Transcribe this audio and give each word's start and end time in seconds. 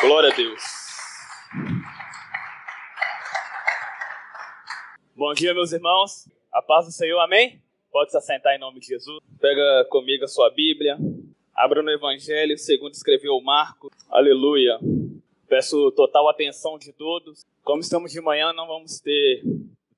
Glória 0.00 0.30
a 0.30 0.34
Deus. 0.34 0.62
Bom 5.14 5.34
dia, 5.34 5.52
meus 5.52 5.72
irmãos. 5.72 6.26
A 6.50 6.62
paz 6.62 6.86
do 6.86 6.92
Senhor, 6.92 7.20
amém? 7.20 7.60
Pode 7.92 8.10
se 8.10 8.16
assentar 8.16 8.54
em 8.54 8.58
nome 8.58 8.80
de 8.80 8.86
Jesus. 8.86 9.20
Pega 9.38 9.84
comigo 9.90 10.24
a 10.24 10.28
sua 10.28 10.48
Bíblia. 10.48 10.96
Abra 11.54 11.82
no 11.82 11.90
Evangelho 11.90 12.56
segundo 12.56 12.94
escreveu 12.94 13.38
Marcos. 13.42 13.90
Aleluia. 14.08 14.78
Peço 15.46 15.92
total 15.92 16.30
atenção 16.30 16.78
de 16.78 16.94
todos. 16.94 17.44
Como 17.62 17.80
estamos 17.80 18.10
de 18.10 18.22
manhã, 18.22 18.54
não 18.54 18.66
vamos 18.66 19.00
ter 19.00 19.42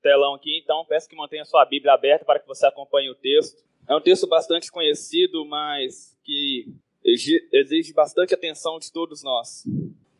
telão 0.01 0.33
aqui, 0.33 0.59
então 0.61 0.83
peço 0.83 1.07
que 1.07 1.15
mantenha 1.15 1.45
sua 1.45 1.63
Bíblia 1.63 1.93
aberta 1.93 2.25
para 2.25 2.39
que 2.39 2.47
você 2.47 2.65
acompanhe 2.65 3.09
o 3.09 3.15
texto. 3.15 3.63
É 3.87 3.95
um 3.95 4.01
texto 4.01 4.27
bastante 4.27 4.69
conhecido, 4.69 5.45
mas 5.45 6.13
que 6.25 6.67
exige 7.05 7.93
bastante 7.93 8.33
atenção 8.33 8.79
de 8.79 8.91
todos 8.91 9.23
nós. 9.23 9.63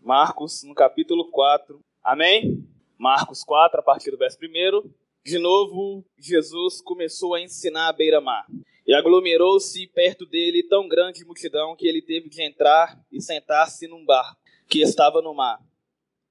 Marcos, 0.03 0.63
no 0.63 0.75
capítulo 0.75 1.31
4. 1.31 1.79
Amém? 2.03 2.67
Marcos 2.97 3.41
4, 3.41 3.79
a 3.79 3.83
partir 3.83 4.11
do 4.11 4.17
verso 4.17 4.37
1. 4.37 4.91
De 5.23 5.39
novo, 5.39 6.03
Jesus 6.17 6.81
começou 6.81 7.33
a 7.33 7.41
ensinar 7.41 7.87
à 7.87 7.93
beira-mar. 7.93 8.45
E 8.85 8.93
aglomerou-se 8.93 9.87
perto 9.87 10.25
dele 10.25 10.61
tão 10.67 10.89
grande 10.89 11.23
multidão 11.23 11.73
que 11.73 11.87
ele 11.87 12.01
teve 12.01 12.27
de 12.27 12.43
entrar 12.43 13.01
e 13.09 13.21
sentar-se 13.21 13.87
num 13.87 14.03
barco 14.03 14.37
que 14.67 14.81
estava 14.81 15.21
no 15.21 15.33
mar. 15.33 15.57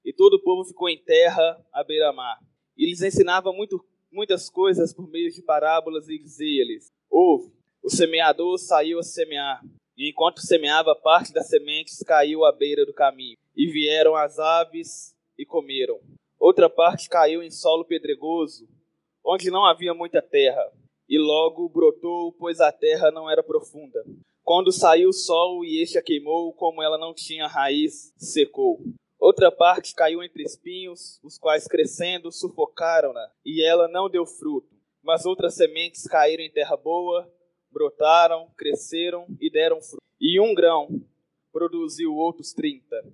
E 0.05 0.13
todo 0.13 0.35
o 0.35 0.43
povo 0.43 0.65
ficou 0.65 0.91
em 0.91 0.99
terra 0.99 1.59
à 1.73 1.83
beira-mar. 1.83 2.39
E 2.77 2.85
lhes 2.85 3.01
ensinava 3.01 3.55
muito, 3.55 3.83
muitas 4.13 4.51
coisas 4.51 4.93
por 4.93 5.09
meio 5.09 5.31
de 5.31 5.41
parábolas 5.41 6.11
e 6.11 6.19
dizia-lhes: 6.19 6.89
Ouve, 7.11 7.51
o 7.83 7.89
semeador 7.89 8.59
saiu 8.59 8.99
a 8.99 9.03
semear. 9.03 9.63
E 9.97 10.11
enquanto 10.11 10.41
semeava, 10.41 10.95
parte 10.95 11.33
das 11.33 11.49
sementes 11.49 11.99
caiu 11.99 12.45
à 12.45 12.53
beira 12.53 12.87
do 12.87 12.95
caminho. 12.95 13.37
E 13.57 13.67
vieram 13.67 14.17
as 14.17 14.39
aves 14.39 15.15
e 15.39 15.45
comeram. 15.45 16.01
Outra 16.39 16.69
parte 16.69 17.09
caiu 17.09 17.43
em 17.43 17.51
solo 17.51 17.85
pedregoso, 17.85 18.69
onde 19.25 19.51
não 19.51 19.65
havia 19.65 19.95
muita 19.95 20.21
terra. 20.21 20.73
E 21.09 21.19
logo 21.19 21.69
brotou, 21.69 22.33
pois 22.33 22.61
a 22.61 22.73
terra 22.73 23.11
não 23.11 23.31
era 23.31 23.43
profunda. 23.43 24.03
Quando 24.43 24.73
saiu 24.73 25.11
o 25.11 25.13
sol 25.13 25.65
e 25.65 25.81
este 25.81 25.99
a 25.99 26.03
queimou, 26.03 26.53
como 26.53 26.83
ela 26.83 26.99
não 26.99 27.15
tinha 27.15 27.47
raiz, 27.47 28.13
secou. 28.17 28.81
Outra 29.21 29.53
parte 29.53 29.95
caiu 29.95 30.21
entre 30.21 30.43
espinhos, 30.43 31.21
os 31.23 31.39
quais 31.39 31.69
crescendo 31.69 32.33
sufocaram-na, 32.33 33.31
e 33.45 33.65
ela 33.65 33.87
não 33.87 34.11
deu 34.11 34.27
fruto. 34.27 34.75
Mas 35.01 35.25
outras 35.25 35.55
sementes 35.55 36.09
caíram 36.09 36.43
em 36.43 36.51
terra 36.51 36.77
boa, 36.77 37.33
brotaram, 37.73 38.49
cresceram 38.57 39.27
e 39.41 39.51
deram 39.51 39.81
fruto. 39.81 40.03
E 40.21 40.39
um 40.41 40.55
grão 40.55 41.03
produziu 41.53 42.15
outros 42.15 42.53
trinta, 42.53 43.05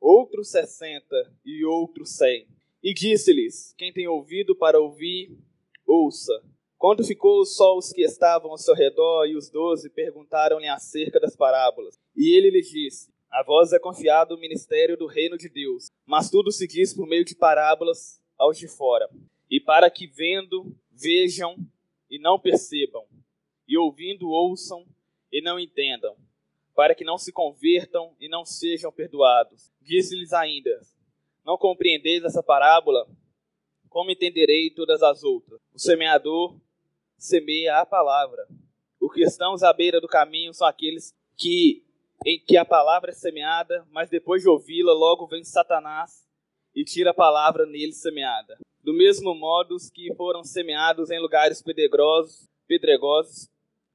outros 0.00 0.50
sessenta 0.50 1.32
e 1.44 1.64
outros 1.64 2.10
cem. 2.10 2.46
E 2.82 2.92
disse-lhes: 2.94 3.74
Quem 3.76 3.92
tem 3.92 4.08
ouvido 4.08 4.54
para 4.54 4.80
ouvir, 4.80 5.36
ouça. 5.86 6.42
Quando 6.78 7.04
ficou 7.04 7.44
só 7.44 7.76
os 7.76 7.92
que 7.92 8.02
estavam 8.02 8.50
ao 8.50 8.58
seu 8.58 8.74
redor 8.74 9.26
e 9.26 9.36
os 9.36 9.50
doze 9.50 9.90
perguntaram-lhe 9.90 10.66
acerca 10.66 11.20
das 11.20 11.36
parábolas. 11.36 11.98
E 12.16 12.34
ele 12.34 12.50
lhes 12.50 12.70
disse: 12.70 13.10
A 13.30 13.42
vós 13.42 13.72
é 13.72 13.78
confiado 13.78 14.34
o 14.34 14.40
ministério 14.40 14.96
do 14.96 15.06
reino 15.06 15.36
de 15.36 15.48
Deus, 15.48 15.90
mas 16.06 16.30
tudo 16.30 16.50
se 16.50 16.66
diz 16.66 16.94
por 16.94 17.06
meio 17.06 17.24
de 17.24 17.34
parábolas 17.34 18.20
aos 18.38 18.58
de 18.58 18.66
fora. 18.66 19.08
E 19.50 19.60
para 19.60 19.90
que 19.90 20.06
vendo, 20.06 20.74
vejam 20.90 21.56
e 22.10 22.18
não 22.18 22.38
percebam, 22.38 23.04
e 23.70 23.78
ouvindo 23.78 24.28
ouçam 24.28 24.84
e 25.30 25.40
não 25.40 25.60
entendam, 25.60 26.16
para 26.74 26.92
que 26.92 27.04
não 27.04 27.16
se 27.16 27.32
convertam 27.32 28.16
e 28.18 28.28
não 28.28 28.44
sejam 28.44 28.90
perdoados. 28.90 29.70
Disse-lhes 29.80 30.32
ainda: 30.32 30.80
Não 31.46 31.56
compreendeis 31.56 32.24
essa 32.24 32.42
parábola? 32.42 33.08
Como 33.88 34.10
entenderei 34.10 34.70
todas 34.70 35.04
as 35.04 35.22
outras? 35.22 35.60
O 35.72 35.78
semeador 35.78 36.60
semeia 37.16 37.78
a 37.78 37.86
palavra. 37.86 38.48
Os 39.00 39.12
cristãos 39.12 39.62
à 39.62 39.72
beira 39.72 40.00
do 40.00 40.08
caminho 40.08 40.52
são 40.52 40.66
aqueles 40.66 41.14
que 41.36 41.84
em 42.26 42.38
que 42.38 42.56
a 42.56 42.64
palavra 42.64 43.10
é 43.10 43.14
semeada, 43.14 43.86
mas 43.90 44.10
depois 44.10 44.42
de 44.42 44.48
ouvi-la, 44.48 44.92
logo 44.92 45.26
vem 45.26 45.44
Satanás 45.44 46.28
e 46.74 46.84
tira 46.84 47.10
a 47.10 47.14
palavra 47.14 47.64
nele 47.66 47.92
semeada. 47.92 48.58
Do 48.82 48.92
mesmo 48.92 49.32
modo, 49.34 49.74
os 49.76 49.88
que 49.88 50.12
foram 50.16 50.42
semeados 50.42 51.10
em 51.10 51.20
lugares 51.20 51.62
pedregosos, 51.62 52.48
pedregosos 52.66 53.48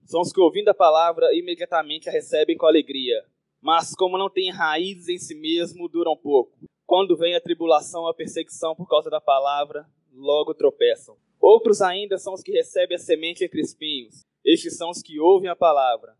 são 0.05 0.21
os 0.21 0.31
que, 0.31 0.39
ouvindo 0.39 0.69
a 0.69 0.73
palavra, 0.73 1.35
imediatamente 1.35 2.07
a 2.07 2.11
recebem 2.11 2.55
com 2.55 2.67
alegria. 2.67 3.25
Mas, 3.59 3.95
como 3.95 4.17
não 4.17 4.29
têm 4.29 4.51
raízes 4.51 5.09
em 5.09 5.17
si 5.17 5.33
mesmo, 5.33 5.89
duram 5.89 6.15
pouco. 6.15 6.57
Quando 6.85 7.17
vem 7.17 7.35
a 7.35 7.41
tribulação, 7.41 8.07
a 8.07 8.13
perseguição 8.13 8.75
por 8.75 8.87
causa 8.87 9.09
da 9.09 9.19
palavra, 9.19 9.89
logo 10.13 10.53
tropeçam. 10.53 11.17
Outros 11.41 11.81
ainda 11.81 12.17
são 12.17 12.33
os 12.33 12.43
que 12.43 12.51
recebem 12.51 12.95
a 12.95 12.99
semente 12.99 13.43
entre 13.43 13.59
espinhos. 13.59 14.21
Estes 14.43 14.77
são 14.77 14.91
os 14.91 15.01
que 15.01 15.19
ouvem 15.19 15.49
a 15.49 15.55
palavra. 15.55 16.15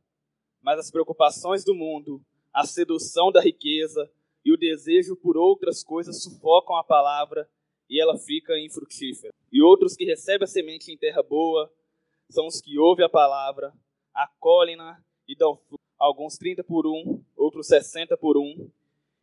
Mas 0.61 0.79
as 0.79 0.89
preocupações 0.89 1.63
do 1.63 1.75
mundo, 1.75 2.19
a 2.51 2.65
sedução 2.65 3.31
da 3.31 3.39
riqueza 3.39 4.09
e 4.43 4.51
o 4.51 4.57
desejo 4.57 5.15
por 5.15 5.37
outras 5.37 5.83
coisas 5.83 6.23
sufocam 6.23 6.75
a 6.75 6.83
palavra 6.83 7.47
e 7.87 8.01
ela 8.01 8.17
fica 8.17 8.57
infrutífera. 8.57 9.31
E 9.51 9.61
outros 9.61 9.95
que 9.95 10.05
recebem 10.05 10.45
a 10.45 10.47
semente 10.47 10.91
em 10.91 10.97
terra 10.97 11.21
boa 11.21 11.71
são 12.29 12.47
os 12.47 12.61
que 12.61 12.77
ouvem 12.77 13.05
a 13.05 13.09
palavra, 13.09 13.73
acolhem-na 14.13 14.99
e 15.27 15.35
dão 15.35 15.55
fruto. 15.55 15.83
Alguns 15.97 16.37
30 16.37 16.63
por 16.63 16.85
um, 16.85 17.23
outros 17.35 17.67
60 17.67 18.17
por 18.17 18.37
um 18.37 18.69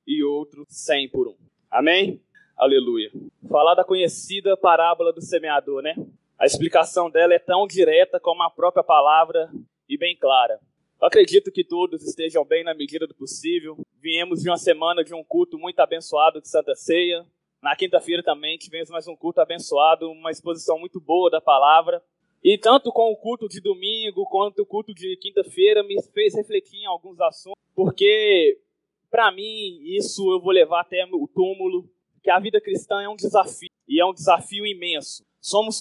e 0.06 0.24
outros 0.24 0.66
100 0.70 1.10
por 1.10 1.28
um. 1.28 1.36
Amém? 1.70 2.20
Aleluia. 2.56 3.10
Falar 3.48 3.74
da 3.74 3.84
conhecida 3.84 4.56
parábola 4.56 5.12
do 5.12 5.20
semeador, 5.20 5.82
né? 5.82 5.94
A 6.38 6.46
explicação 6.46 7.10
dela 7.10 7.34
é 7.34 7.38
tão 7.38 7.66
direta 7.66 8.18
como 8.18 8.42
a 8.42 8.50
própria 8.50 8.82
palavra 8.82 9.50
e 9.88 9.98
bem 9.98 10.16
clara. 10.16 10.58
Eu 11.00 11.08
acredito 11.08 11.50
que 11.50 11.64
todos 11.64 12.02
estejam 12.02 12.44
bem 12.44 12.64
na 12.64 12.74
medida 12.74 13.06
do 13.06 13.14
possível. 13.14 13.76
Viemos 14.00 14.40
de 14.40 14.48
uma 14.48 14.56
semana 14.56 15.04
de 15.04 15.14
um 15.14 15.22
culto 15.22 15.58
muito 15.58 15.80
abençoado 15.80 16.40
de 16.40 16.48
Santa 16.48 16.74
Ceia. 16.74 17.26
Na 17.62 17.76
quinta-feira 17.76 18.22
também 18.22 18.56
tivemos 18.56 18.88
mais 18.88 19.06
um 19.06 19.16
culto 19.16 19.40
abençoado, 19.40 20.10
uma 20.10 20.30
exposição 20.30 20.78
muito 20.78 21.00
boa 21.00 21.30
da 21.30 21.40
palavra. 21.40 22.02
E 22.42 22.58
tanto 22.58 22.90
com 22.90 23.12
o 23.12 23.16
culto 23.16 23.48
de 23.48 23.60
domingo 23.60 24.26
quanto 24.26 24.62
o 24.62 24.66
culto 24.66 24.92
de 24.92 25.16
quinta-feira 25.16 25.82
me 25.84 26.02
fez 26.12 26.34
refletir 26.34 26.78
em 26.78 26.86
alguns 26.86 27.20
assuntos, 27.20 27.62
porque 27.74 28.60
para 29.08 29.30
mim 29.30 29.80
isso 29.84 30.28
eu 30.32 30.40
vou 30.40 30.50
levar 30.50 30.80
até 30.80 31.04
o 31.04 31.28
túmulo, 31.28 31.88
que 32.22 32.30
a 32.30 32.40
vida 32.40 32.60
cristã 32.60 33.00
é 33.00 33.08
um 33.08 33.16
desafio 33.16 33.70
e 33.86 34.00
é 34.00 34.04
um 34.04 34.12
desafio 34.12 34.66
imenso. 34.66 35.24
Somos 35.40 35.80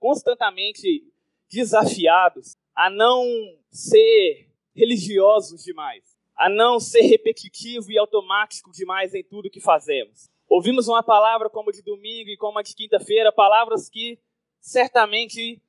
constantemente 0.00 1.04
desafiados 1.48 2.56
a 2.74 2.90
não 2.90 3.24
ser 3.70 4.50
religiosos 4.74 5.62
demais, 5.62 6.16
a 6.36 6.48
não 6.48 6.80
ser 6.80 7.02
repetitivo 7.02 7.92
e 7.92 7.98
automático 7.98 8.72
demais 8.72 9.14
em 9.14 9.22
tudo 9.22 9.50
que 9.50 9.60
fazemos. 9.60 10.28
Ouvimos 10.48 10.88
uma 10.88 11.02
palavra 11.02 11.48
como 11.48 11.70
a 11.70 11.72
de 11.72 11.82
domingo 11.82 12.30
e 12.30 12.36
como 12.36 12.58
a 12.58 12.62
de 12.62 12.74
quinta-feira, 12.74 13.32
palavras 13.32 13.88
que 13.88 14.18
certamente 14.60 15.62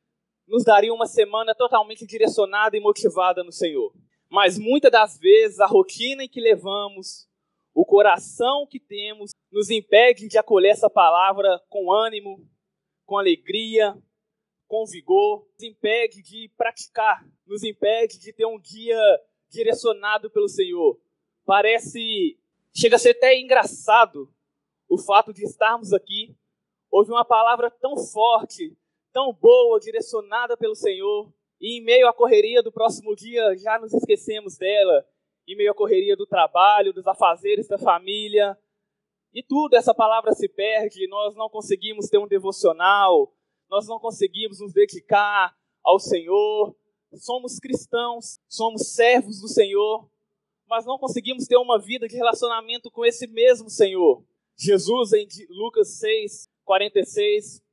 nos 0.47 0.63
daria 0.63 0.94
uma 0.94 1.06
semana 1.06 1.56
totalmente 1.56 2.06
direcionada 2.06 2.77
e 2.77 2.80
motivada 2.80 3.44
no 3.44 3.51
Senhor. 3.51 3.94
Mas 4.30 4.57
muitas 4.57 4.92
das 4.92 5.18
vezes 5.18 5.59
a 5.59 5.65
rotina 5.65 6.24
em 6.24 6.30
que 6.30 6.42
levamos, 6.42 7.27
o 7.74 7.86
coração 7.86 8.68
que 8.69 8.80
temos, 8.80 9.31
nos 9.51 9.69
impede 9.69 10.27
de 10.27 10.38
acolher 10.38 10.69
essa 10.69 10.89
palavra 10.89 11.62
com 11.69 11.92
ânimo, 11.92 12.47
com 13.06 13.18
alegria, 13.18 13.95
com 14.68 14.86
vigor, 14.86 15.47
nos 15.53 15.63
impede 15.63 16.21
de 16.21 16.51
praticar, 16.57 17.25
nos 17.45 17.63
impede 17.63 18.19
de 18.19 18.33
ter 18.33 18.45
um 18.45 18.59
dia 18.59 19.00
direcionado 19.50 20.30
pelo 20.30 20.50
Senhor. 20.50 21.00
Parece, 21.45 22.38
chega 22.74 22.95
a 22.95 23.00
ser 23.00 23.12
até 23.12 23.39
engraçado 23.39 24.31
o 24.89 24.97
fato 24.97 25.31
de 25.31 25.44
estarmos 25.44 25.94
aqui, 25.94 26.36
ouvir 26.92 27.12
uma 27.12 27.25
palavra 27.25 27.69
tão 27.69 27.95
forte, 27.97 28.75
tão 29.16 29.32
boa, 29.32 29.80
direcionada 29.80 30.58
pelo 30.58 30.76
Senhor, 30.76 31.34
e 31.62 31.80
em 31.80 31.82
meio 31.82 32.06
à 32.06 32.14
correria 32.14 32.62
do 32.62 32.70
próximo 32.70 33.16
dia 33.16 33.56
já 33.56 33.80
nos 33.80 33.94
esquecemos 33.94 34.58
dela, 34.58 35.08
em 35.48 35.56
meio 35.56 35.72
à 35.72 35.74
correria 35.74 36.18
do 36.18 36.28
trabalho, 36.28 36.92
dos 36.92 37.08
afazeres 37.08 37.66
da 37.66 37.78
família, 37.78 38.58
e 39.34 39.42
tudo 39.42 39.76
essa 39.76 39.94
palavra 39.94 40.34
se 40.34 40.50
perde, 40.50 41.08
nós 41.08 41.34
não 41.34 41.50
conseguimos 41.50 42.10
ter 42.10 42.18
um 42.18 42.28
devocional, 42.28 43.34
nós 43.70 43.88
não 43.88 44.00
conseguimos 44.00 44.60
nos 44.60 44.74
dedicar 44.74 45.56
ao 45.82 45.98
Senhor, 45.98 46.76
somos 47.14 47.58
cristãos, 47.58 48.42
somos 48.50 48.96
servos 48.96 49.40
do 49.40 49.48
Senhor, 49.48 50.10
mas 50.68 50.86
não 50.86 51.00
conseguimos 51.00 51.48
ter 51.48 51.56
uma 51.56 51.80
vida 51.80 52.06
de 52.06 52.18
relacionamento 52.18 52.92
com 52.92 53.06
esse 53.06 53.28
mesmo 53.28 53.70
Senhor. 53.70 54.26
Jesus, 54.58 55.14
em 55.14 55.26
Lucas 55.50 56.00
6, 56.00 56.50
46, 56.66 57.65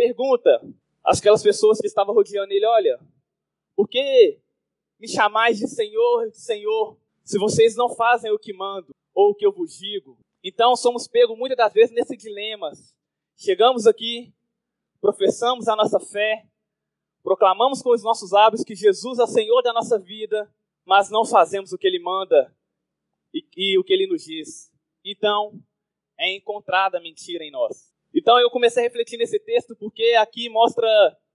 pergunta 0.00 0.62
aquelas 1.04 1.42
pessoas 1.42 1.78
que 1.78 1.86
estavam 1.86 2.14
rodeando 2.14 2.52
ele: 2.52 2.64
Olha, 2.64 2.98
por 3.76 3.88
que 3.88 4.38
me 4.98 5.06
chamais 5.08 5.58
de 5.58 5.68
Senhor, 5.68 6.30
de 6.30 6.40
Senhor, 6.40 6.96
se 7.22 7.38
vocês 7.38 7.76
não 7.76 7.94
fazem 7.94 8.32
o 8.32 8.38
que 8.38 8.52
mando? 8.52 8.94
ou 9.14 9.30
o 9.30 9.34
que 9.34 9.44
eu 9.44 9.52
vos 9.52 9.76
digo? 9.76 10.18
Então 10.42 10.74
somos 10.74 11.06
pegos 11.06 11.36
muitas 11.36 11.58
das 11.58 11.72
vezes 11.72 11.94
nesse 11.94 12.16
dilema. 12.16 12.72
Chegamos 13.36 13.86
aqui, 13.86 14.32
professamos 15.00 15.68
a 15.68 15.76
nossa 15.76 16.00
fé, 16.00 16.46
proclamamos 17.22 17.82
com 17.82 17.90
os 17.90 18.02
nossos 18.02 18.30
lábios 18.30 18.64
que 18.64 18.74
Jesus 18.74 19.18
é 19.18 19.26
Senhor 19.26 19.62
da 19.62 19.72
nossa 19.72 19.98
vida, 19.98 20.50
mas 20.86 21.10
não 21.10 21.24
fazemos 21.24 21.72
o 21.72 21.78
que 21.78 21.86
Ele 21.86 21.98
manda 21.98 22.54
e, 23.34 23.44
e 23.56 23.78
o 23.78 23.84
que 23.84 23.92
Ele 23.92 24.06
nos 24.06 24.24
diz. 24.24 24.72
Então, 25.04 25.52
é 26.18 26.34
encontrada 26.34 27.00
mentira 27.00 27.44
em 27.44 27.50
nós. 27.50 27.89
Então 28.14 28.38
eu 28.38 28.50
comecei 28.50 28.82
a 28.82 28.86
refletir 28.86 29.16
nesse 29.16 29.38
texto 29.38 29.76
porque 29.76 30.16
aqui 30.20 30.48
mostra 30.48 30.88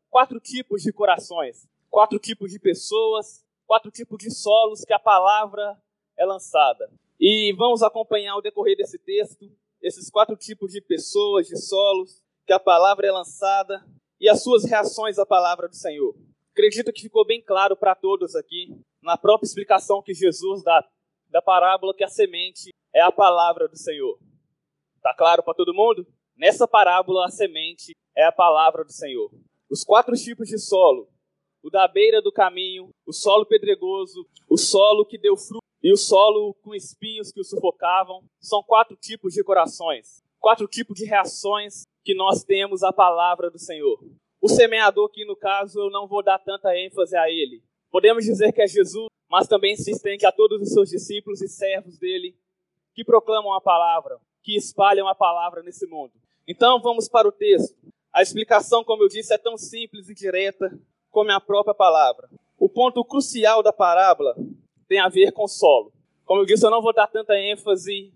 quatro 0.10 0.40
tipos 0.40 0.82
de 0.82 0.92
corações, 0.92 1.68
quatro 1.90 2.20
tipos 2.20 2.52
de 2.52 2.60
pessoas, 2.60 3.44
quatro 3.66 3.92
tipos 3.92 4.18
de 4.18 4.32
solos 4.32 4.84
que 4.84 4.94
a 4.94 5.00
palavra 5.00 5.78
é 6.18 6.26
lançada. 6.26 6.92
E 7.20 7.54
vamos 7.54 7.82
acompanhar 7.82 8.36
o 8.36 8.42
decorrer 8.42 8.76
desse 8.76 9.00
texto, 9.00 9.50
esses 9.82 10.10
quatro 10.10 10.36
tipos 10.36 10.72
de 10.72 10.82
pessoas, 10.82 11.48
de 11.48 11.58
solos, 11.58 12.22
que 12.46 12.54
a 12.54 12.60
palavra 12.60 13.08
é 13.08 13.12
lançada 13.12 13.86
e 14.20 14.30
as 14.30 14.44
suas 14.44 14.66
reações 14.66 15.18
à 15.18 15.26
palavra 15.26 15.68
do 15.68 15.76
Senhor. 15.76 16.16
Acredito 16.52 16.92
que 16.94 17.02
ficou 17.02 17.26
bem 17.26 17.42
claro 17.42 17.76
para 17.76 17.96
todos 17.96 18.36
aqui, 18.36 18.70
na 19.02 19.18
própria 19.18 19.46
explicação 19.46 20.02
que 20.02 20.14
Jesus 20.14 20.64
dá 20.64 20.86
da 21.30 21.42
parábola, 21.42 21.94
que 21.94 22.04
a 22.04 22.08
semente 22.08 22.74
é 22.94 23.02
a 23.02 23.12
palavra 23.12 23.68
do 23.68 23.78
Senhor. 23.78 24.18
Tá 25.02 25.14
claro 25.14 25.44
para 25.44 25.54
todo 25.54 25.74
mundo? 25.74 26.08
Nessa 26.38 26.68
parábola, 26.68 27.26
a 27.26 27.30
semente 27.30 27.96
é 28.14 28.26
a 28.26 28.32
palavra 28.32 28.84
do 28.84 28.92
Senhor. 28.92 29.32
Os 29.70 29.86
quatro 29.86 30.14
tipos 30.16 30.50
de 30.50 30.60
solo: 30.60 31.08
o 31.64 31.70
da 31.70 31.88
beira 31.88 32.22
do 32.22 32.32
caminho, 32.32 32.90
o 33.06 33.14
solo 33.14 33.46
pedregoso, 33.46 34.28
o 34.50 34.58
solo 34.58 35.06
que 35.06 35.18
deu 35.18 35.38
fruto 35.38 35.64
e 35.82 35.94
o 35.94 35.98
solo 35.98 36.54
com 36.56 36.76
espinhos 36.76 37.32
que 37.32 37.40
o 37.40 37.44
sufocavam. 37.44 38.22
São 38.42 38.62
quatro 38.62 38.98
tipos 38.98 39.34
de 39.34 39.44
corações, 39.46 40.22
quatro 40.38 40.68
tipos 40.68 40.98
de 40.98 41.06
reações 41.06 41.84
que 42.04 42.14
nós 42.14 42.44
temos 42.44 42.84
à 42.84 42.92
palavra 42.92 43.50
do 43.50 43.58
Senhor. 43.58 43.98
O 44.42 44.50
semeador, 44.50 45.10
que 45.10 45.24
no 45.24 45.38
caso 45.38 45.80
eu 45.80 45.90
não 45.90 46.06
vou 46.06 46.22
dar 46.22 46.38
tanta 46.38 46.78
ênfase 46.78 47.16
a 47.16 47.30
ele. 47.30 47.64
Podemos 47.90 48.26
dizer 48.26 48.52
que 48.52 48.62
é 48.62 48.68
Jesus, 48.68 49.08
mas 49.30 49.48
também 49.48 49.78
se 49.78 49.90
estende 49.90 50.26
a 50.26 50.34
todos 50.34 50.62
os 50.62 50.74
seus 50.74 50.90
discípulos 50.90 51.42
e 51.42 51.48
servos 51.48 51.98
dele 51.98 52.38
que 52.94 53.06
proclamam 53.06 53.54
a 53.54 53.62
palavra, 53.62 54.20
que 54.44 54.56
espalham 54.56 55.08
a 55.08 55.16
palavra 55.16 55.64
nesse 55.64 55.88
mundo. 55.88 56.25
Então 56.48 56.80
vamos 56.82 57.10
para 57.10 57.28
o 57.28 57.32
texto. 57.32 57.76
A 58.14 58.22
explicação, 58.22 58.84
como 58.84 59.04
eu 59.04 59.10
disse, 59.10 59.34
é 59.34 59.38
tão 59.38 59.58
simples 59.58 60.10
e 60.10 60.14
direta 60.14 60.72
como 61.10 61.32
a 61.32 61.42
própria 61.42 61.74
palavra. 61.74 62.30
O 62.58 62.70
ponto 62.70 63.04
crucial 63.04 63.62
da 63.62 63.74
parábola 63.74 64.36
tem 64.88 65.00
a 65.00 65.10
ver 65.10 65.32
com 65.32 65.48
solo. 65.48 65.92
Como 66.24 66.42
eu 66.42 66.46
disse, 66.46 66.66
eu 66.66 66.72
não 66.72 66.82
vou 66.82 66.94
dar 66.94 67.08
tanta 67.08 67.38
ênfase 67.38 68.14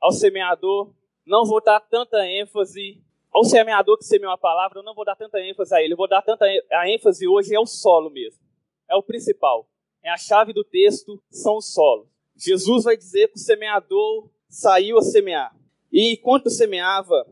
ao 0.00 0.12
semeador, 0.12 0.92
não 1.26 1.44
vou 1.44 1.62
dar 1.62 1.80
tanta 1.80 2.26
ênfase 2.26 3.00
ao 3.32 3.44
semeador 3.44 3.96
que 3.96 4.04
semeou 4.04 4.32
a 4.32 4.38
palavra, 4.38 4.80
eu 4.80 4.82
não 4.82 4.94
vou 4.94 5.04
dar 5.04 5.14
tanta 5.14 5.40
ênfase 5.40 5.74
a 5.74 5.82
ele, 5.82 5.92
eu 5.92 5.96
vou 5.96 6.08
dar 6.08 6.22
tanta 6.22 6.44
a 6.44 6.90
ênfase 6.90 7.28
hoje 7.28 7.54
é 7.54 7.60
o 7.60 7.66
solo 7.66 8.10
mesmo. 8.10 8.40
É 8.88 8.96
o 8.96 9.02
principal. 9.02 9.68
É 10.02 10.10
a 10.10 10.16
chave 10.16 10.52
do 10.52 10.64
texto, 10.64 11.22
são 11.30 11.58
os 11.58 11.72
solos. 11.72 12.08
Jesus 12.36 12.84
vai 12.84 12.96
dizer 12.96 13.28
que 13.28 13.36
o 13.36 13.40
semeador 13.40 14.28
saiu 14.48 14.98
a 14.98 15.02
semear. 15.02 15.54
E 15.92 16.12
enquanto 16.12 16.50
semeava, 16.50 17.26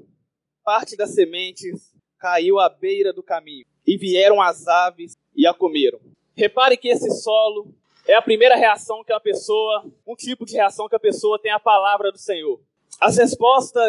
parte 0.68 0.98
das 0.98 1.14
sementes 1.14 1.94
caiu 2.18 2.58
à 2.58 2.68
beira 2.68 3.10
do 3.10 3.22
caminho. 3.22 3.64
E 3.86 3.96
vieram 3.96 4.38
as 4.38 4.66
aves 4.66 5.16
e 5.34 5.46
a 5.46 5.54
comeram. 5.54 5.98
Repare 6.36 6.76
que 6.76 6.88
esse 6.90 7.10
solo 7.22 7.74
é 8.06 8.12
a 8.14 8.20
primeira 8.20 8.54
reação 8.54 9.02
que 9.02 9.10
a 9.10 9.18
pessoa, 9.18 9.90
um 10.06 10.14
tipo 10.14 10.44
de 10.44 10.52
reação 10.52 10.86
que 10.86 10.94
a 10.94 11.00
pessoa 11.00 11.40
tem 11.40 11.50
à 11.50 11.58
palavra 11.58 12.12
do 12.12 12.18
Senhor. 12.18 12.60
As 13.00 13.16
respostas 13.16 13.82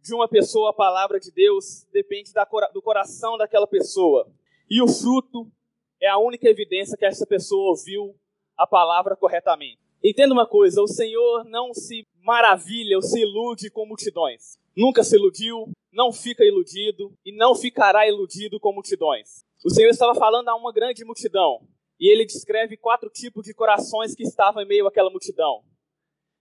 de 0.00 0.14
uma 0.14 0.26
pessoa 0.26 0.70
à 0.70 0.72
palavra 0.72 1.20
de 1.20 1.30
Deus 1.30 1.86
depende 1.92 2.32
do 2.72 2.80
coração 2.80 3.36
daquela 3.36 3.66
pessoa. 3.66 4.26
E 4.70 4.80
o 4.80 4.88
fruto 4.88 5.52
é 6.00 6.08
a 6.08 6.16
única 6.16 6.48
evidência 6.48 6.96
que 6.96 7.04
essa 7.04 7.26
pessoa 7.26 7.68
ouviu 7.68 8.16
a 8.56 8.66
palavra 8.66 9.14
corretamente. 9.14 9.82
Entenda 10.02 10.32
uma 10.32 10.46
coisa: 10.46 10.80
o 10.80 10.88
Senhor 10.88 11.44
não 11.44 11.74
se 11.74 12.06
maravilha 12.22 12.96
ou 12.96 13.02
se 13.02 13.20
ilude 13.20 13.68
com 13.68 13.84
multidões. 13.84 14.63
Nunca 14.76 15.04
se 15.04 15.16
iludiu, 15.16 15.70
não 15.92 16.12
fica 16.12 16.44
iludido 16.44 17.16
e 17.24 17.36
não 17.36 17.54
ficará 17.54 18.08
iludido 18.08 18.58
com 18.58 18.72
multidões. 18.72 19.44
O 19.64 19.70
Senhor 19.70 19.88
estava 19.88 20.14
falando 20.14 20.48
a 20.48 20.56
uma 20.56 20.72
grande 20.72 21.04
multidão. 21.04 21.66
E 21.98 22.10
ele 22.10 22.26
descreve 22.26 22.76
quatro 22.76 23.08
tipos 23.08 23.44
de 23.44 23.54
corações 23.54 24.14
que 24.14 24.24
estavam 24.24 24.62
em 24.62 24.66
meio 24.66 24.86
àquela 24.86 25.10
multidão. 25.10 25.64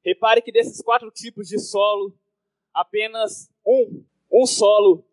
Repare 0.04 0.42
que 0.42 0.52
desses 0.52 0.82
quatro 0.82 1.10
tipos 1.12 1.48
de 1.48 1.60
solo, 1.60 2.18
apenas 2.74 3.50
um, 3.66 4.04
um 4.32 4.46
solo 4.46 5.06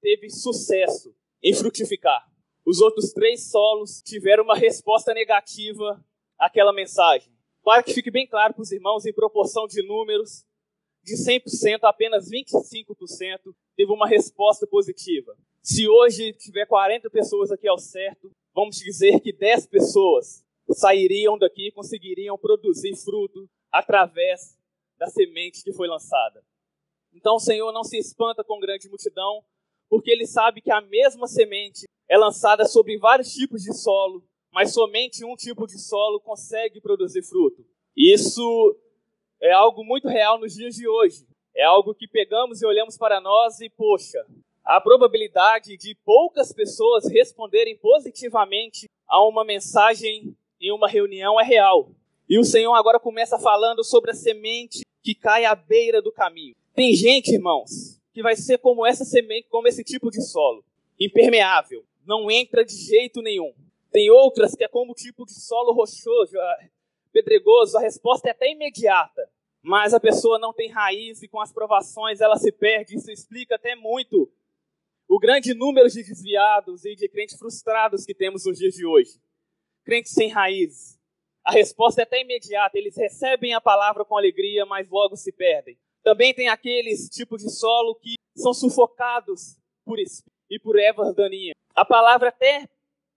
teve 0.00 0.30
sucesso 0.30 1.14
em 1.42 1.52
frutificar. 1.52 2.24
Os 2.64 2.80
outros 2.80 3.12
três 3.12 3.50
solos 3.50 4.00
tiveram 4.00 4.44
uma 4.44 4.56
resposta 4.56 5.12
negativa 5.12 6.02
àquela 6.38 6.72
mensagem. 6.72 7.30
Para 7.62 7.82
que 7.82 7.92
fique 7.92 8.10
bem 8.10 8.26
claro 8.26 8.54
para 8.54 8.62
os 8.62 8.72
irmãos, 8.72 9.04
em 9.04 9.12
proporção 9.12 9.66
de 9.66 9.82
números, 9.86 10.46
de 11.04 11.14
100%, 11.16 11.80
apenas 11.82 12.30
25% 12.30 13.54
teve 13.76 13.92
uma 13.92 14.08
resposta 14.08 14.66
positiva. 14.66 15.36
Se 15.62 15.86
hoje 15.86 16.32
tiver 16.32 16.66
40 16.66 17.10
pessoas 17.10 17.52
aqui 17.52 17.68
ao 17.68 17.78
certo, 17.78 18.30
vamos 18.54 18.76
dizer 18.76 19.20
que 19.20 19.32
10 19.32 19.66
pessoas 19.66 20.42
sairiam 20.72 21.36
daqui 21.36 21.68
e 21.68 21.72
conseguiriam 21.72 22.38
produzir 22.38 22.96
fruto 22.96 23.46
através 23.70 24.56
da 24.98 25.06
semente 25.06 25.62
que 25.62 25.74
foi 25.74 25.86
lançada. 25.86 26.42
Então 27.12 27.36
o 27.36 27.40
Senhor 27.40 27.70
não 27.70 27.84
se 27.84 27.98
espanta 27.98 28.42
com 28.42 28.58
grande 28.58 28.88
multidão, 28.88 29.44
porque 29.90 30.10
ele 30.10 30.26
sabe 30.26 30.62
que 30.62 30.70
a 30.70 30.80
mesma 30.80 31.26
semente 31.26 31.84
é 32.08 32.16
lançada 32.16 32.64
sobre 32.64 32.96
vários 32.98 33.32
tipos 33.32 33.62
de 33.62 33.74
solo, 33.74 34.24
mas 34.50 34.72
somente 34.72 35.24
um 35.24 35.36
tipo 35.36 35.66
de 35.66 35.78
solo 35.78 36.18
consegue 36.20 36.80
produzir 36.80 37.22
fruto. 37.22 37.64
Isso 37.94 38.76
é 39.44 39.52
algo 39.52 39.84
muito 39.84 40.08
real 40.08 40.38
nos 40.38 40.54
dias 40.54 40.74
de 40.74 40.88
hoje. 40.88 41.26
É 41.54 41.62
algo 41.62 41.94
que 41.94 42.08
pegamos 42.08 42.62
e 42.62 42.66
olhamos 42.66 42.96
para 42.96 43.20
nós 43.20 43.60
e, 43.60 43.68
poxa, 43.68 44.24
a 44.64 44.80
probabilidade 44.80 45.76
de 45.76 45.94
poucas 46.02 46.50
pessoas 46.50 47.06
responderem 47.06 47.76
positivamente 47.76 48.88
a 49.06 49.22
uma 49.22 49.44
mensagem 49.44 50.34
em 50.58 50.72
uma 50.72 50.88
reunião 50.88 51.38
é 51.38 51.44
real. 51.44 51.90
E 52.26 52.38
o 52.38 52.44
Senhor 52.44 52.72
agora 52.72 52.98
começa 52.98 53.38
falando 53.38 53.84
sobre 53.84 54.12
a 54.12 54.14
semente 54.14 54.80
que 55.02 55.14
cai 55.14 55.44
à 55.44 55.54
beira 55.54 56.00
do 56.00 56.10
caminho. 56.10 56.56
Tem 56.74 56.94
gente, 56.94 57.34
irmãos, 57.34 58.00
que 58.14 58.22
vai 58.22 58.34
ser 58.34 58.56
como 58.56 58.86
essa 58.86 59.04
semente, 59.04 59.46
como 59.50 59.68
esse 59.68 59.84
tipo 59.84 60.10
de 60.10 60.22
solo, 60.22 60.64
impermeável, 60.98 61.84
não 62.06 62.30
entra 62.30 62.64
de 62.64 62.74
jeito 62.74 63.20
nenhum. 63.20 63.52
Tem 63.92 64.10
outras 64.10 64.54
que 64.54 64.64
é 64.64 64.68
como 64.68 64.94
tipo 64.94 65.26
de 65.26 65.34
solo 65.34 65.74
rochoso, 65.74 66.34
pedregoso, 67.14 67.78
a 67.78 67.80
resposta 67.80 68.28
é 68.28 68.32
até 68.32 68.50
imediata, 68.50 69.30
mas 69.62 69.94
a 69.94 70.00
pessoa 70.00 70.36
não 70.36 70.52
tem 70.52 70.68
raiz 70.68 71.22
e 71.22 71.28
com 71.28 71.40
as 71.40 71.52
provações 71.52 72.20
ela 72.20 72.36
se 72.36 72.50
perde. 72.50 72.96
Isso 72.96 73.10
explica 73.10 73.54
até 73.54 73.76
muito 73.76 74.30
o 75.08 75.18
grande 75.20 75.54
número 75.54 75.88
de 75.88 76.02
desviados 76.02 76.84
e 76.84 76.96
de 76.96 77.08
crentes 77.08 77.38
frustrados 77.38 78.04
que 78.04 78.14
temos 78.14 78.44
nos 78.44 78.58
dias 78.58 78.74
de 78.74 78.84
hoje. 78.84 79.20
Crentes 79.84 80.12
sem 80.12 80.28
raiz. 80.28 80.98
A 81.44 81.52
resposta 81.52 82.02
é 82.02 82.04
até 82.04 82.20
imediata, 82.20 82.76
eles 82.76 82.96
recebem 82.96 83.54
a 83.54 83.60
palavra 83.60 84.04
com 84.04 84.16
alegria, 84.16 84.66
mas 84.66 84.88
logo 84.88 85.14
se 85.14 85.30
perdem. 85.30 85.78
Também 86.02 86.34
tem 86.34 86.48
aqueles 86.48 87.08
tipos 87.08 87.42
de 87.42 87.50
solo 87.50 87.94
que 87.94 88.14
são 88.34 88.52
sufocados 88.52 89.56
por 89.84 89.98
espírito 89.98 90.32
e 90.50 90.58
por 90.58 90.78
ervas 90.78 91.14
daninhas. 91.14 91.54
A 91.74 91.84
palavra 91.84 92.30
até 92.30 92.68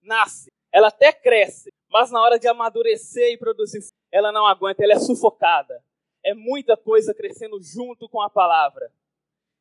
nasce, 0.02 0.52
ela 0.72 0.90
até 0.90 1.12
cresce, 1.12 1.70
mas 2.00 2.12
na 2.12 2.22
hora 2.22 2.38
de 2.38 2.48
amadurecer 2.48 3.32
e 3.32 3.38
produzir, 3.40 3.80
ela 4.12 4.32
não 4.32 4.46
aguenta, 4.46 4.84
ela 4.84 4.94
é 4.94 5.00
sufocada. 5.00 5.84
É 6.24 6.32
muita 6.32 6.78
coisa 6.78 7.12
crescendo 7.12 7.60
junto 7.60 8.08
com 8.08 8.22
a 8.22 8.30
palavra 8.30 8.92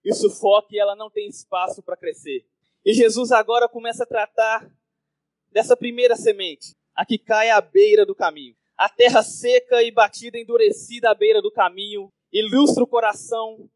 e 0.04 0.12
sufoca 0.12 0.68
e 0.70 0.78
ela 0.78 0.94
não 0.94 1.08
tem 1.08 1.26
espaço 1.28 1.82
para 1.82 1.96
crescer. 1.96 2.44
E 2.84 2.92
Jesus 2.92 3.32
agora 3.32 3.66
começa 3.70 4.02
a 4.02 4.06
tratar 4.06 4.70
dessa 5.50 5.74
primeira 5.74 6.14
semente, 6.14 6.74
a 6.94 7.06
que 7.06 7.16
cai 7.16 7.48
à 7.48 7.58
beira 7.58 8.04
do 8.04 8.14
caminho. 8.14 8.54
A 8.76 8.90
terra 8.90 9.22
seca 9.22 9.82
e 9.82 9.90
batida, 9.90 10.38
endurecida 10.38 11.08
à 11.08 11.14
beira 11.14 11.40
do 11.40 11.50
caminho, 11.50 12.12
ilustra 12.30 12.84
o 12.84 12.86
coração 12.86 13.66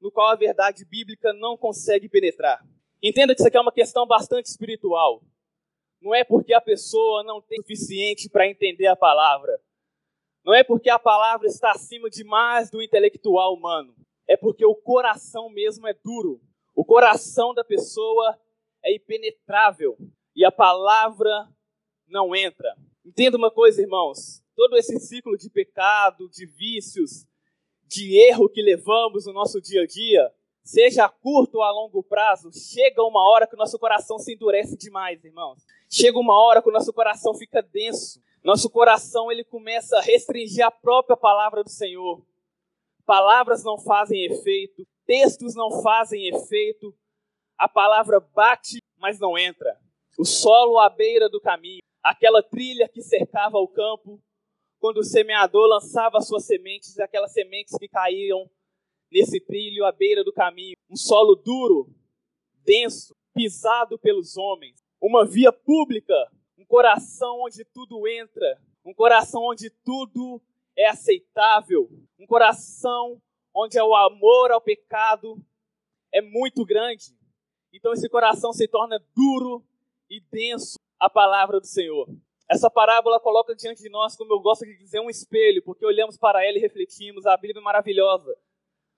no 0.00 0.10
qual 0.10 0.30
a 0.30 0.36
verdade 0.36 0.86
bíblica 0.86 1.34
não 1.34 1.54
consegue 1.54 2.08
penetrar. 2.08 2.64
Entenda 3.02 3.34
que 3.34 3.42
isso 3.42 3.48
aqui 3.48 3.58
é 3.58 3.60
uma 3.60 3.70
questão 3.72 4.06
bastante 4.06 4.46
espiritual. 4.46 5.22
Não 6.06 6.14
é 6.14 6.24
porque 6.24 6.54
a 6.54 6.60
pessoa 6.60 7.22
não 7.22 7.42
tem 7.42 7.60
suficiente 7.60 8.30
para 8.30 8.48
entender 8.48 8.86
a 8.86 8.96
palavra. 8.96 9.60
Não 10.44 10.54
é 10.54 10.64
porque 10.64 10.88
a 10.88 10.98
palavra 10.98 11.46
está 11.46 11.72
acima 11.72 12.08
demais 12.08 12.70
do 12.70 12.80
intelectual 12.80 13.54
humano 13.54 13.94
é 14.26 14.36
porque 14.36 14.64
o 14.64 14.74
coração 14.74 15.48
mesmo 15.48 15.86
é 15.86 15.94
duro. 15.94 16.40
O 16.74 16.84
coração 16.84 17.54
da 17.54 17.64
pessoa 17.64 18.38
é 18.84 18.94
impenetrável 18.94 19.96
e 20.34 20.44
a 20.44 20.52
palavra 20.52 21.48
não 22.08 22.34
entra. 22.34 22.76
Entenda 23.04 23.36
uma 23.36 23.50
coisa, 23.50 23.80
irmãos: 23.80 24.42
todo 24.54 24.76
esse 24.76 24.98
ciclo 24.98 25.36
de 25.36 25.48
pecado, 25.48 26.28
de 26.28 26.44
vícios 26.44 27.26
de 27.88 28.18
erro 28.28 28.48
que 28.48 28.60
levamos 28.60 29.26
no 29.26 29.32
nosso 29.32 29.60
dia 29.60 29.82
a 29.82 29.86
dia, 29.86 30.32
seja 30.64 31.04
a 31.04 31.08
curto 31.08 31.58
ou 31.58 31.62
a 31.62 31.70
longo 31.70 32.02
prazo, 32.02 32.50
chega 32.52 33.00
uma 33.04 33.30
hora 33.30 33.46
que 33.46 33.54
o 33.54 33.58
nosso 33.58 33.78
coração 33.78 34.18
se 34.18 34.34
endurece 34.34 34.76
demais, 34.76 35.22
irmãos. 35.24 35.62
Chega 35.88 36.18
uma 36.18 36.34
hora 36.34 36.60
que 36.60 36.68
o 36.68 36.72
nosso 36.72 36.92
coração 36.92 37.34
fica 37.34 37.62
denso. 37.62 38.20
Nosso 38.42 38.70
coração 38.70 39.30
ele 39.30 39.44
começa 39.44 39.98
a 39.98 40.02
restringir 40.02 40.64
a 40.64 40.70
própria 40.70 41.16
palavra 41.16 41.62
do 41.62 41.70
Senhor. 41.70 42.24
Palavras 43.04 43.62
não 43.62 43.78
fazem 43.78 44.24
efeito, 44.24 44.86
textos 45.04 45.54
não 45.54 45.82
fazem 45.82 46.28
efeito. 46.28 46.94
A 47.56 47.68
palavra 47.68 48.20
bate, 48.20 48.78
mas 48.98 49.18
não 49.18 49.38
entra. 49.38 49.78
O 50.18 50.24
solo 50.24 50.78
à 50.78 50.88
beira 50.88 51.28
do 51.28 51.40
caminho, 51.40 51.82
aquela 52.02 52.42
trilha 52.42 52.88
que 52.88 53.02
cercava 53.02 53.58
o 53.58 53.68
campo, 53.68 54.20
quando 54.78 54.98
o 54.98 55.04
semeador 55.04 55.66
lançava 55.66 56.20
suas 56.20 56.44
sementes, 56.44 56.98
aquelas 56.98 57.32
sementes 57.32 57.76
que 57.78 57.88
caíam 57.88 58.48
nesse 59.10 59.40
trilho 59.40 59.84
à 59.84 59.92
beira 59.92 60.22
do 60.22 60.32
caminho, 60.32 60.76
um 60.90 60.96
solo 60.96 61.34
duro, 61.34 61.88
denso, 62.64 63.14
pisado 63.34 63.98
pelos 63.98 64.36
homens, 64.36 64.85
uma 65.00 65.24
via 65.26 65.52
pública, 65.52 66.14
um 66.58 66.64
coração 66.64 67.42
onde 67.42 67.64
tudo 67.64 68.06
entra, 68.08 68.60
um 68.84 68.94
coração 68.94 69.42
onde 69.44 69.70
tudo 69.84 70.40
é 70.76 70.88
aceitável, 70.88 71.88
um 72.18 72.26
coração 72.26 73.20
onde 73.54 73.78
o 73.80 73.94
amor 73.94 74.50
ao 74.50 74.60
pecado 74.60 75.36
é 76.12 76.20
muito 76.20 76.64
grande. 76.64 77.16
Então 77.72 77.92
esse 77.92 78.08
coração 78.08 78.52
se 78.52 78.66
torna 78.68 78.98
duro 79.14 79.64
e 80.08 80.20
denso 80.20 80.78
à 80.98 81.10
palavra 81.10 81.60
do 81.60 81.66
Senhor. 81.66 82.08
Essa 82.48 82.70
parábola 82.70 83.18
coloca 83.18 83.56
diante 83.56 83.82
de 83.82 83.88
nós, 83.88 84.16
como 84.16 84.32
eu 84.32 84.40
gosto 84.40 84.64
de 84.64 84.76
dizer, 84.76 85.00
um 85.00 85.10
espelho, 85.10 85.62
porque 85.62 85.84
olhamos 85.84 86.16
para 86.16 86.44
ela 86.44 86.56
e 86.56 86.60
refletimos. 86.60 87.26
A 87.26 87.36
Bíblia 87.36 87.60
é 87.60 87.64
maravilhosa, 87.64 88.36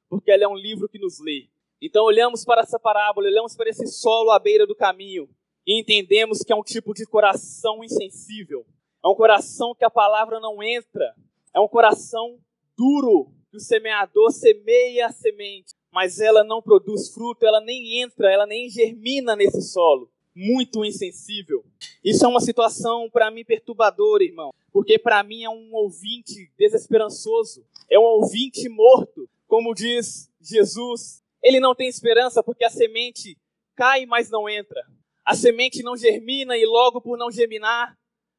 porque 0.08 0.30
ela 0.30 0.44
é 0.44 0.48
um 0.48 0.56
livro 0.56 0.88
que 0.88 0.98
nos 0.98 1.18
lê. 1.18 1.48
Então 1.80 2.04
olhamos 2.04 2.44
para 2.44 2.60
essa 2.60 2.78
parábola, 2.78 3.26
olhamos 3.26 3.56
para 3.56 3.70
esse 3.70 3.86
solo 3.86 4.30
à 4.30 4.38
beira 4.38 4.66
do 4.66 4.74
caminho 4.74 5.28
e 5.68 5.78
entendemos 5.78 6.38
que 6.38 6.50
é 6.50 6.56
um 6.56 6.62
tipo 6.62 6.94
de 6.94 7.04
coração 7.04 7.84
insensível. 7.84 8.64
É 9.04 9.06
um 9.06 9.14
coração 9.14 9.75
que 9.75 9.84
a 9.84 9.90
palavra 9.90 10.40
não 10.40 10.62
entra. 10.62 11.14
É 11.54 11.60
um 11.60 11.68
coração 11.68 12.38
duro, 12.75 13.30
que 13.50 13.58
o 13.58 13.60
semeador 13.60 14.32
semeia 14.32 15.08
a 15.08 15.12
semente, 15.12 15.75
mas 15.92 16.20
ela 16.20 16.42
não 16.42 16.62
produz 16.62 17.12
fruto, 17.12 17.44
ela 17.44 17.60
nem 17.60 18.00
entra, 18.00 18.32
ela 18.32 18.46
nem 18.46 18.70
germina 18.70 19.37
nesse 19.37 19.60
solo 19.60 20.10
muito 20.34 20.84
insensível. 20.84 21.64
Isso 22.02 22.25
é 22.25 22.28
uma 22.28 22.40
situação 22.40 23.10
para 23.10 23.30
mim 23.30 23.44
perturbadora, 23.44 24.22
irmão, 24.22 24.54
porque 24.72 24.96
para 24.98 25.22
mim 25.22 25.42
é 25.42 25.50
um 25.50 25.75
ouvinte 25.75 26.50
desesperançoso, 26.56 27.66
é 27.90 27.98
um 27.98 28.04
ouvinte 28.04 28.68
morto, 28.68 29.28
como 29.48 29.75
diz 29.75 30.30
Jesus. 30.40 31.22
Ele 31.42 31.58
não 31.58 31.75
tem 31.75 31.88
esperança 31.88 32.42
porque 32.42 32.64
a 32.64 32.70
semente 32.70 33.37
cai, 33.75 34.06
mas 34.06 34.30
não 34.30 34.48
entra. 34.48 34.87
A 35.28 35.35
semente 35.35 35.82
não 35.82 35.94
germina 35.94 36.56
e 36.56 36.64
logo 36.64 37.02
por 37.02 37.18
não 37.18 37.30
germinar, 37.30 37.94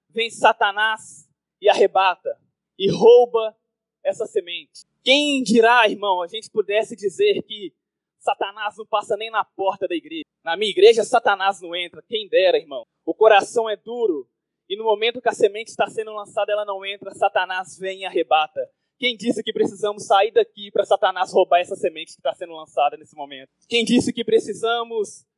vem 0.10 0.28
Satanás 0.28 1.30
e 1.62 1.70
arrebata 1.70 2.36
e 2.80 2.90
rouba 2.90 3.56
essa 4.04 4.26
semente. 4.26 4.88
Quem 5.04 5.44
dirá, 5.44 5.88
irmão, 5.88 6.20
a 6.20 6.26
gente 6.26 6.50
pudesse 6.50 6.96
dizer 6.96 7.44
que 7.44 7.72
Satanás 8.18 8.76
não 8.76 8.88
passa 8.88 9.16
nem 9.16 9.30
na 9.30 9.46
porta 9.46 9.88
da 9.88 9.94
igreja. 9.94 10.24
Na 10.44 10.58
minha 10.58 10.72
igreja, 10.72 11.04
Satanás 11.04 11.62
não 11.62 11.76
entra. 11.76 12.04
Quem 12.10 12.28
dera, 12.28 12.58
irmão. 12.58 12.82
O 13.06 13.14
coração 13.14 13.70
é 13.70 13.76
duro. 13.76 14.28
E 14.68 14.76
no 14.76 14.86
momento 14.86 15.22
que 15.22 15.30
a 15.30 15.34
semente 15.34 15.70
está 15.70 15.86
sendo 15.86 16.12
lançada, 16.12 16.52
ela 16.52 16.66
não 16.66 16.84
entra. 16.84 17.14
Satanás 17.14 17.78
vem 17.78 18.00
e 18.00 18.06
arrebata. 18.06 18.68
Quem 18.98 19.16
disse 19.16 19.44
que 19.44 19.54
precisamos 19.54 20.08
sair 20.08 20.32
daqui 20.32 20.72
para 20.72 20.86
Satanás 20.86 21.32
roubar 21.32 21.60
essa 21.60 21.76
semente 21.76 22.14
que 22.14 22.20
está 22.20 22.34
sendo 22.34 22.54
lançada 22.54 22.98
nesse 22.98 23.16
momento? 23.16 23.52
Quem 23.68 23.86
disse 23.86 24.12
que 24.12 24.26
precisamos 24.26 25.29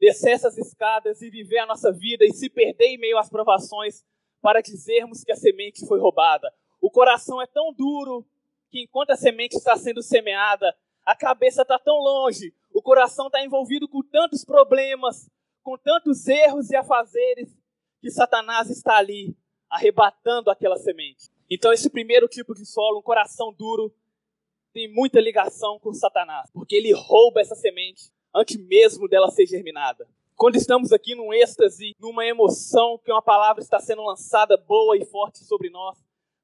descer 0.00 0.32
essas 0.32 0.58
escadas 0.58 1.22
e 1.22 1.30
viver 1.30 1.58
a 1.58 1.66
nossa 1.66 1.92
vida 1.92 2.24
e 2.24 2.32
se 2.32 2.48
perder 2.48 2.86
em 2.86 2.98
meio 2.98 3.18
às 3.18 3.28
provações 3.28 4.04
para 4.40 4.60
dizermos 4.60 5.24
que 5.24 5.32
a 5.32 5.36
semente 5.36 5.86
foi 5.86 5.98
roubada? 5.98 6.52
O 6.80 6.90
coração 6.90 7.40
é 7.40 7.46
tão 7.46 7.72
duro 7.72 8.26
que 8.70 8.82
enquanto 8.82 9.10
a 9.10 9.16
semente 9.16 9.56
está 9.56 9.76
sendo 9.76 10.02
semeada, 10.02 10.76
a 11.04 11.14
cabeça 11.14 11.62
está 11.62 11.78
tão 11.78 11.96
longe, 11.96 12.52
o 12.72 12.82
coração 12.82 13.26
está 13.26 13.44
envolvido 13.44 13.88
com 13.88 14.02
tantos 14.02 14.44
problemas, 14.44 15.30
com 15.62 15.78
tantos 15.78 16.26
erros 16.26 16.70
e 16.70 16.76
afazeres, 16.76 17.56
que 18.00 18.10
Satanás 18.10 18.68
está 18.68 18.96
ali 18.96 19.34
arrebatando 19.70 20.50
aquela 20.50 20.76
semente. 20.76 21.30
Então, 21.48 21.72
esse 21.72 21.88
primeiro 21.88 22.28
tipo 22.28 22.54
de 22.54 22.66
solo, 22.66 22.98
um 22.98 23.02
coração 23.02 23.52
duro, 23.52 23.94
tem 24.72 24.92
muita 24.92 25.20
ligação 25.20 25.78
com 25.78 25.92
Satanás, 25.92 26.50
porque 26.52 26.74
ele 26.74 26.92
rouba 26.92 27.40
essa 27.40 27.54
semente 27.54 28.10
antes 28.34 28.56
mesmo 28.56 29.08
dela 29.08 29.30
ser 29.30 29.46
germinada. 29.46 30.08
Quando 30.34 30.56
estamos 30.56 30.92
aqui 30.92 31.14
num 31.14 31.32
êxtase, 31.32 31.94
numa 32.00 32.26
emoção, 32.26 32.98
que 33.04 33.12
uma 33.12 33.22
palavra 33.22 33.62
está 33.62 33.78
sendo 33.78 34.02
lançada 34.02 34.56
boa 34.56 34.96
e 34.96 35.04
forte 35.04 35.44
sobre 35.44 35.70
nós, 35.70 35.96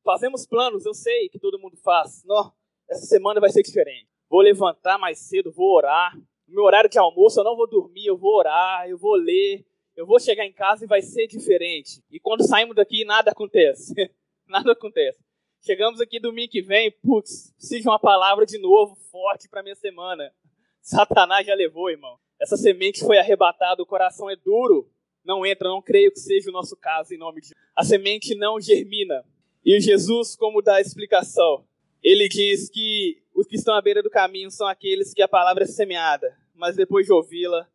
fazemos 0.04 0.46
planos, 0.46 0.86
eu 0.86 0.94
sei 0.94 1.28
que 1.28 1.38
todo 1.38 1.58
mundo 1.58 1.76
faz. 1.76 2.22
Não, 2.24 2.52
essa 2.88 3.06
semana 3.06 3.40
vai 3.40 3.50
ser 3.50 3.62
diferente 3.62 4.10
vou 4.30 4.40
levantar 4.40 4.96
mais 4.96 5.18
cedo, 5.18 5.50
vou 5.50 5.74
orar. 5.74 6.16
No 6.46 6.54
meu 6.54 6.64
horário 6.64 6.88
de 6.88 6.98
almoço 6.98 7.40
eu 7.40 7.44
não 7.44 7.56
vou 7.56 7.68
dormir, 7.68 8.06
eu 8.06 8.16
vou 8.16 8.36
orar, 8.36 8.88
eu 8.88 8.96
vou 8.96 9.16
ler, 9.16 9.66
eu 9.96 10.06
vou 10.06 10.20
chegar 10.20 10.46
em 10.46 10.52
casa 10.52 10.84
e 10.84 10.88
vai 10.88 11.02
ser 11.02 11.26
diferente. 11.26 12.00
E 12.10 12.20
quando 12.20 12.46
saímos 12.46 12.76
daqui, 12.76 13.04
nada 13.04 13.32
acontece. 13.32 13.92
nada 14.46 14.72
acontece. 14.72 15.18
Chegamos 15.62 16.00
aqui 16.00 16.18
domingo 16.18 16.50
que 16.50 16.62
vem, 16.62 16.90
putz, 16.90 17.52
precisa 17.52 17.90
uma 17.90 17.98
palavra 17.98 18.46
de 18.46 18.58
novo 18.58 18.94
forte 19.10 19.48
para 19.48 19.62
minha 19.62 19.74
semana. 19.74 20.32
Satanás 20.80 21.46
já 21.46 21.54
levou, 21.54 21.90
irmão. 21.90 22.18
Essa 22.40 22.56
semente 22.56 23.00
foi 23.00 23.18
arrebatada, 23.18 23.82
o 23.82 23.86
coração 23.86 24.30
é 24.30 24.36
duro. 24.36 24.90
Não 25.24 25.44
entra, 25.44 25.68
não 25.68 25.82
creio 25.82 26.10
que 26.10 26.18
seja 26.18 26.48
o 26.48 26.52
nosso 26.52 26.76
caso 26.76 27.12
em 27.12 27.18
nome 27.18 27.40
de 27.40 27.48
Jesus. 27.48 27.64
A 27.76 27.84
semente 27.84 28.34
não 28.34 28.60
germina. 28.60 29.24
E 29.64 29.78
Jesus, 29.78 30.34
como 30.34 30.62
dá 30.62 30.76
a 30.76 30.80
explicação, 30.80 31.66
ele 32.02 32.28
diz 32.28 32.70
que 32.70 33.22
os 33.34 33.46
que 33.46 33.56
estão 33.56 33.74
à 33.74 33.82
beira 33.82 34.02
do 34.02 34.08
caminho 34.08 34.50
são 34.50 34.66
aqueles 34.66 35.12
que 35.12 35.20
a 35.20 35.28
palavra 35.28 35.64
é 35.64 35.66
semeada, 35.66 36.34
mas 36.54 36.76
depois 36.76 37.06
de 37.06 37.12
ouvi-la, 37.12 37.68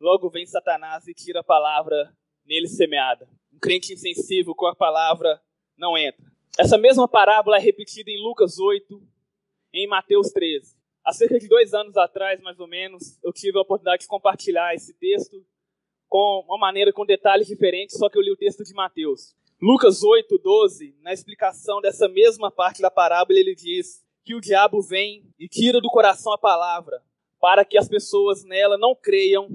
logo 0.00 0.30
vem 0.30 0.46
Satanás 0.46 1.06
e 1.06 1.12
tira 1.12 1.40
a 1.40 1.44
palavra 1.44 2.14
nele 2.46 2.68
semeada. 2.68 3.28
Um 3.52 3.58
crente 3.58 3.92
insensível 3.92 4.54
com 4.54 4.66
a 4.66 4.74
palavra 4.74 5.40
não 5.76 5.96
entra. 5.96 6.24
Essa 6.58 6.78
mesma 6.78 7.06
parábola 7.06 7.58
é 7.58 7.60
repetida 7.60 8.10
em 8.10 8.22
Lucas 8.22 8.58
8, 8.58 9.02
em 9.74 9.86
Mateus 9.86 10.30
13. 10.30 10.79
Há 11.04 11.12
cerca 11.12 11.38
de 11.38 11.48
dois 11.48 11.72
anos 11.74 11.96
atrás, 11.96 12.40
mais 12.40 12.58
ou 12.60 12.66
menos, 12.66 13.18
eu 13.22 13.32
tive 13.32 13.58
a 13.58 13.62
oportunidade 13.62 14.02
de 14.02 14.08
compartilhar 14.08 14.74
esse 14.74 14.94
texto 14.94 15.44
com 16.08 16.44
uma 16.46 16.58
maneira, 16.58 16.92
com 16.92 17.06
detalhes 17.06 17.46
diferentes, 17.46 17.96
só 17.96 18.08
que 18.08 18.18
eu 18.18 18.22
li 18.22 18.32
o 18.32 18.36
texto 18.36 18.64
de 18.64 18.74
Mateus. 18.74 19.34
Lucas 19.60 20.02
8, 20.02 20.38
12, 20.38 20.96
na 21.02 21.12
explicação 21.12 21.80
dessa 21.80 22.08
mesma 22.08 22.50
parte 22.50 22.82
da 22.82 22.90
parábola, 22.90 23.38
ele 23.38 23.54
diz: 23.54 24.02
que 24.24 24.34
o 24.34 24.40
diabo 24.40 24.80
vem 24.80 25.24
e 25.38 25.48
tira 25.48 25.80
do 25.80 25.90
coração 25.90 26.32
a 26.32 26.38
palavra, 26.38 27.02
para 27.40 27.64
que 27.64 27.78
as 27.78 27.88
pessoas 27.88 28.44
nela 28.44 28.76
não 28.78 28.94
creiam 28.94 29.48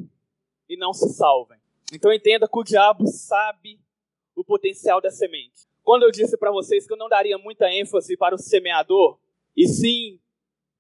e 0.68 0.76
não 0.76 0.94
se 0.94 1.10
salvem. 1.14 1.60
Então 1.94 2.12
entenda 2.12 2.48
que 2.48 2.60
o 2.60 2.64
diabo 2.64 3.08
sabe 3.08 3.80
o 4.36 4.44
potencial 4.44 5.00
da 5.00 5.12
semente. 5.12 5.68
Quando 5.84 6.04
eu 6.04 6.12
disse 6.12 6.36
para 6.38 6.52
vocês 6.52 6.86
que 6.86 6.92
eu 6.92 6.98
não 6.98 7.08
daria 7.08 7.38
muita 7.38 7.72
ênfase 7.72 8.18
para 8.18 8.36
o 8.36 8.40
semeador, 8.40 9.20
e 9.56 9.68
sim 9.68 10.20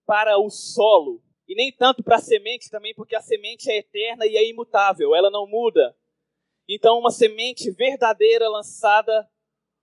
para 0.05 0.37
o 0.37 0.49
solo, 0.49 1.21
e 1.47 1.55
nem 1.55 1.71
tanto 1.71 2.03
para 2.03 2.17
a 2.17 2.19
semente 2.19 2.69
também, 2.69 2.93
porque 2.93 3.15
a 3.15 3.21
semente 3.21 3.69
é 3.69 3.77
eterna 3.77 4.25
e 4.25 4.35
é 4.35 4.47
imutável, 4.47 5.15
ela 5.15 5.29
não 5.29 5.47
muda. 5.47 5.95
Então, 6.67 6.97
uma 6.97 7.11
semente 7.11 7.69
verdadeira 7.71 8.49
lançada, 8.49 9.29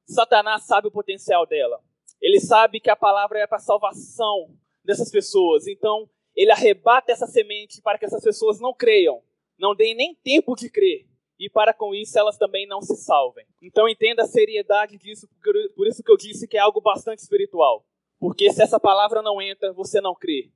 Satanás 0.07 0.65
sabe 0.65 0.89
o 0.89 0.93
potencial 0.93 1.47
dela. 1.47 1.81
Ele 2.21 2.41
sabe 2.41 2.81
que 2.81 2.91
a 2.91 2.97
palavra 2.97 3.39
é 3.39 3.47
para 3.47 3.59
a 3.59 3.61
salvação 3.61 4.57
dessas 4.85 5.11
pessoas. 5.11 5.67
Então, 5.67 6.09
ele 6.35 6.51
arrebata 6.51 7.13
essa 7.13 7.27
semente 7.27 7.81
para 7.81 7.99
que 7.99 8.05
essas 8.05 8.23
pessoas 8.23 8.59
não 8.59 8.75
creiam, 8.75 9.23
não 9.59 9.75
deem 9.75 9.95
nem 9.95 10.15
tempo 10.15 10.55
de 10.57 10.71
crer. 10.71 11.07
E 11.39 11.51
para 11.51 11.75
com 11.75 11.95
isso 11.95 12.19
elas 12.19 12.39
também 12.39 12.67
não 12.67 12.81
se 12.81 12.97
salvem. 12.97 13.45
Então 13.61 13.89
entenda 13.89 14.23
a 14.23 14.27
seriedade 14.27 14.97
disso, 14.97 15.29
por 15.75 15.87
isso 15.87 16.03
que 16.03 16.11
eu 16.11 16.17
disse 16.17 16.47
que 16.47 16.57
é 16.57 16.61
algo 16.61 16.81
bastante 16.81 17.19
espiritual. 17.19 17.85
Porque 18.23 18.53
se 18.53 18.63
essa 18.63 18.79
palavra 18.79 19.21
não 19.21 19.43
entra, 19.43 19.73
você 19.73 20.01
não 20.01 20.15
crê. 20.15 20.49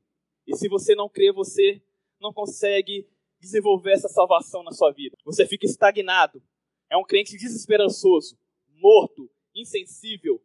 E 0.46 0.56
se 0.56 0.68
você 0.68 0.94
não 0.94 1.08
crê, 1.08 1.32
você 1.32 1.82
não 2.20 2.32
consegue 2.32 3.08
desenvolver 3.40 3.90
essa 3.90 4.08
salvação 4.08 4.62
na 4.62 4.70
sua 4.70 4.92
vida. 4.92 5.16
Você 5.24 5.44
fica 5.44 5.66
estagnado. 5.66 6.40
É 6.88 6.96
um 6.96 7.02
crente 7.02 7.36
desesperançoso, 7.36 8.38
morto, 8.76 9.28
insensível, 9.52 10.40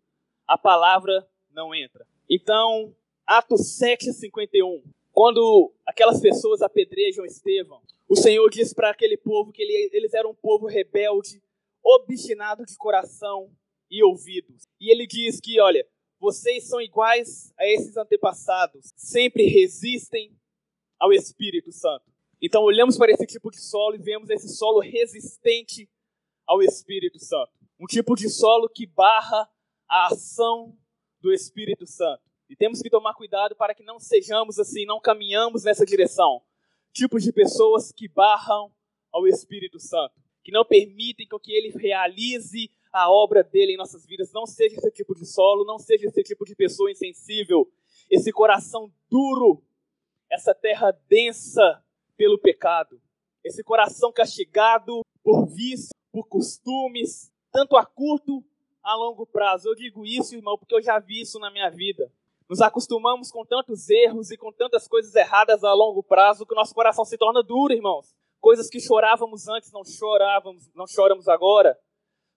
a 0.47 0.57
palavra 0.57 1.29
não 1.51 1.75
entra. 1.75 2.07
Então, 2.27 2.91
Atos 3.27 3.79
7,51. 3.79 4.81
Quando 5.11 5.71
aquelas 5.85 6.19
pessoas 6.19 6.63
apedrejam 6.63 7.23
Estevão, 7.23 7.83
o 8.09 8.15
Senhor 8.15 8.49
diz 8.49 8.73
para 8.73 8.89
aquele 8.89 9.15
povo 9.15 9.51
que 9.51 9.61
ele, 9.61 9.91
eles 9.93 10.15
eram 10.15 10.31
um 10.31 10.35
povo 10.35 10.65
rebelde, 10.65 11.39
obstinado 11.83 12.65
de 12.65 12.75
coração 12.77 13.51
e 13.91 14.03
ouvidos. 14.03 14.63
E 14.79 14.91
ele 14.91 15.05
diz 15.05 15.39
que, 15.39 15.61
olha, 15.61 15.85
vocês 16.21 16.67
são 16.67 16.79
iguais 16.79 17.51
a 17.57 17.65
esses 17.65 17.97
antepassados, 17.97 18.93
sempre 18.95 19.47
resistem 19.47 20.31
ao 20.99 21.11
Espírito 21.11 21.71
Santo. 21.71 22.05
Então 22.39 22.61
olhamos 22.61 22.95
para 22.95 23.11
esse 23.11 23.25
tipo 23.25 23.49
de 23.49 23.59
solo 23.59 23.95
e 23.95 24.01
vemos 24.01 24.29
esse 24.29 24.47
solo 24.47 24.79
resistente 24.79 25.89
ao 26.45 26.61
Espírito 26.61 27.17
Santo. 27.17 27.51
Um 27.79 27.87
tipo 27.87 28.15
de 28.15 28.29
solo 28.29 28.69
que 28.69 28.85
barra 28.85 29.49
a 29.89 30.13
ação 30.13 30.77
do 31.19 31.33
Espírito 31.33 31.87
Santo. 31.87 32.21
E 32.47 32.55
temos 32.55 32.83
que 32.83 32.89
tomar 32.89 33.15
cuidado 33.15 33.55
para 33.55 33.73
que 33.73 33.83
não 33.83 33.99
sejamos 33.99 34.59
assim, 34.59 34.85
não 34.85 35.01
caminhamos 35.01 35.63
nessa 35.63 35.85
direção. 35.85 36.43
Tipos 36.93 37.23
de 37.23 37.33
pessoas 37.33 37.91
que 37.91 38.07
barram 38.07 38.71
ao 39.11 39.27
Espírito 39.27 39.79
Santo, 39.79 40.13
que 40.43 40.51
não 40.51 40.63
permitem 40.63 41.27
que 41.41 41.51
ele 41.51 41.69
realize 41.69 42.69
a 42.91 43.11
obra 43.11 43.43
dele 43.43 43.73
em 43.73 43.77
nossas 43.77 44.05
vidas. 44.05 44.31
Não 44.33 44.45
seja 44.45 44.75
esse 44.75 44.91
tipo 44.91 45.15
de 45.15 45.25
solo, 45.25 45.63
não 45.63 45.77
seja 45.77 46.07
esse 46.07 46.23
tipo 46.23 46.45
de 46.45 46.55
pessoa 46.55 46.91
insensível, 46.91 47.71
esse 48.09 48.31
coração 48.31 48.91
duro, 49.09 49.63
essa 50.29 50.53
terra 50.53 50.91
densa 51.07 51.83
pelo 52.17 52.37
pecado, 52.37 53.01
esse 53.43 53.63
coração 53.63 54.11
castigado 54.11 55.01
por 55.23 55.45
vício, 55.47 55.89
por 56.11 56.27
costumes, 56.27 57.31
tanto 57.51 57.75
a 57.77 57.85
curto 57.85 58.43
a 58.83 58.95
longo 58.95 59.25
prazo. 59.25 59.69
Eu 59.69 59.75
digo 59.75 60.05
isso, 60.05 60.35
irmão, 60.35 60.57
porque 60.57 60.75
eu 60.75 60.81
já 60.81 60.99
vi 60.99 61.21
isso 61.21 61.39
na 61.39 61.51
minha 61.51 61.69
vida. 61.69 62.11
Nos 62.49 62.61
acostumamos 62.61 63.31
com 63.31 63.45
tantos 63.45 63.89
erros 63.89 64.29
e 64.29 64.37
com 64.37 64.51
tantas 64.51 64.87
coisas 64.87 65.15
erradas 65.15 65.63
a 65.63 65.73
longo 65.73 66.03
prazo 66.03 66.45
que 66.45 66.53
o 66.53 66.57
nosso 66.57 66.75
coração 66.75 67.05
se 67.05 67.17
torna 67.17 67.41
duro, 67.41 67.73
irmãos. 67.73 68.13
Coisas 68.41 68.69
que 68.69 68.79
chorávamos 68.79 69.47
antes, 69.47 69.71
não 69.71 69.85
chorávamos, 69.85 70.69
não 70.75 70.85
choramos 70.85 71.29
agora. 71.29 71.77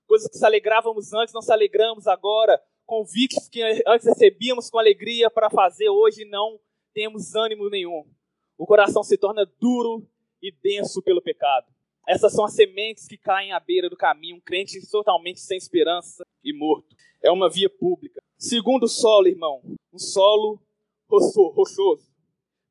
Coisas 0.06 0.28
que 0.28 0.36
se 0.36 0.44
alegrávamos 0.44 1.12
antes, 1.12 1.34
não 1.34 1.42
se 1.42 1.52
alegramos 1.52 2.06
agora. 2.06 2.60
Convites 2.86 3.48
que 3.48 3.62
antes 3.86 4.06
recebíamos 4.06 4.68
com 4.68 4.78
alegria 4.78 5.30
para 5.30 5.48
fazer, 5.48 5.88
hoje 5.88 6.24
não 6.24 6.60
temos 6.92 7.34
ânimo 7.34 7.68
nenhum. 7.70 8.06
O 8.58 8.66
coração 8.66 9.02
se 9.02 9.16
torna 9.16 9.44
duro 9.60 10.06
e 10.42 10.52
denso 10.52 11.02
pelo 11.02 11.22
pecado. 11.22 11.66
Essas 12.06 12.32
são 12.32 12.44
as 12.44 12.54
sementes 12.54 13.06
que 13.06 13.16
caem 13.16 13.52
à 13.52 13.58
beira 13.58 13.88
do 13.88 13.96
caminho, 13.96 14.36
um 14.36 14.40
crente 14.40 14.78
totalmente 14.90 15.40
sem 15.40 15.56
esperança 15.56 16.22
e 16.42 16.52
morto. 16.52 16.94
É 17.22 17.30
uma 17.30 17.48
via 17.48 17.70
pública. 17.70 18.22
Segundo 18.36 18.86
solo, 18.86 19.26
irmão, 19.26 19.62
um 19.92 19.98
solo 19.98 20.60
rochoso, 21.08 22.12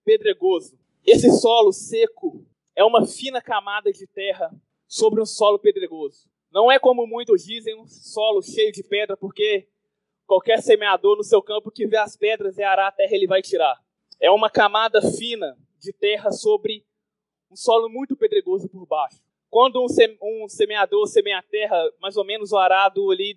pedregoso. 0.06 0.78
Esse 1.06 1.32
solo 1.32 1.72
seco 1.72 2.46
é 2.76 2.84
uma 2.84 3.08
fina 3.08 3.42
camada 3.42 3.92
de 3.92 4.06
terra 4.06 4.52
sobre 4.88 5.22
um 5.22 5.26
solo 5.26 5.58
pedregoso. 5.58 6.30
Não 6.54 6.72
é 6.72 6.78
como 6.78 7.08
muitos 7.08 7.44
dizem, 7.44 7.76
um 7.82 7.88
solo 7.88 8.40
cheio 8.44 8.72
de 8.72 8.84
pedra, 8.84 9.18
porque 9.18 9.68
qualquer 10.28 10.62
semeador 10.62 11.18
no 11.18 11.24
seu 11.24 11.42
campo 11.42 11.72
que 11.72 11.88
vê 11.88 11.98
as 11.98 12.16
pedras 12.16 12.60
e 12.60 12.64
arar 12.64 12.90
a 12.90 12.92
terra, 12.92 13.16
ele 13.16 13.26
vai 13.26 13.42
tirar. 13.42 13.76
É 14.22 14.30
uma 14.30 14.52
camada 14.52 15.02
fina 15.02 15.58
de 15.80 15.92
terra 15.92 16.32
sobre 16.32 16.86
um 17.52 17.56
solo 17.56 17.90
muito 17.90 18.16
pedregoso 18.16 18.70
por 18.70 18.86
baixo. 18.86 19.20
Quando 19.50 19.84
um, 19.84 20.48
semeador 20.48 21.08
semeia 21.08 21.40
a 21.40 21.44
terra, 21.44 21.76
mais 22.00 22.18
ou 22.18 22.24
menos 22.24 22.52
o 22.52 22.58
arado 22.58 23.10
ali 23.10 23.36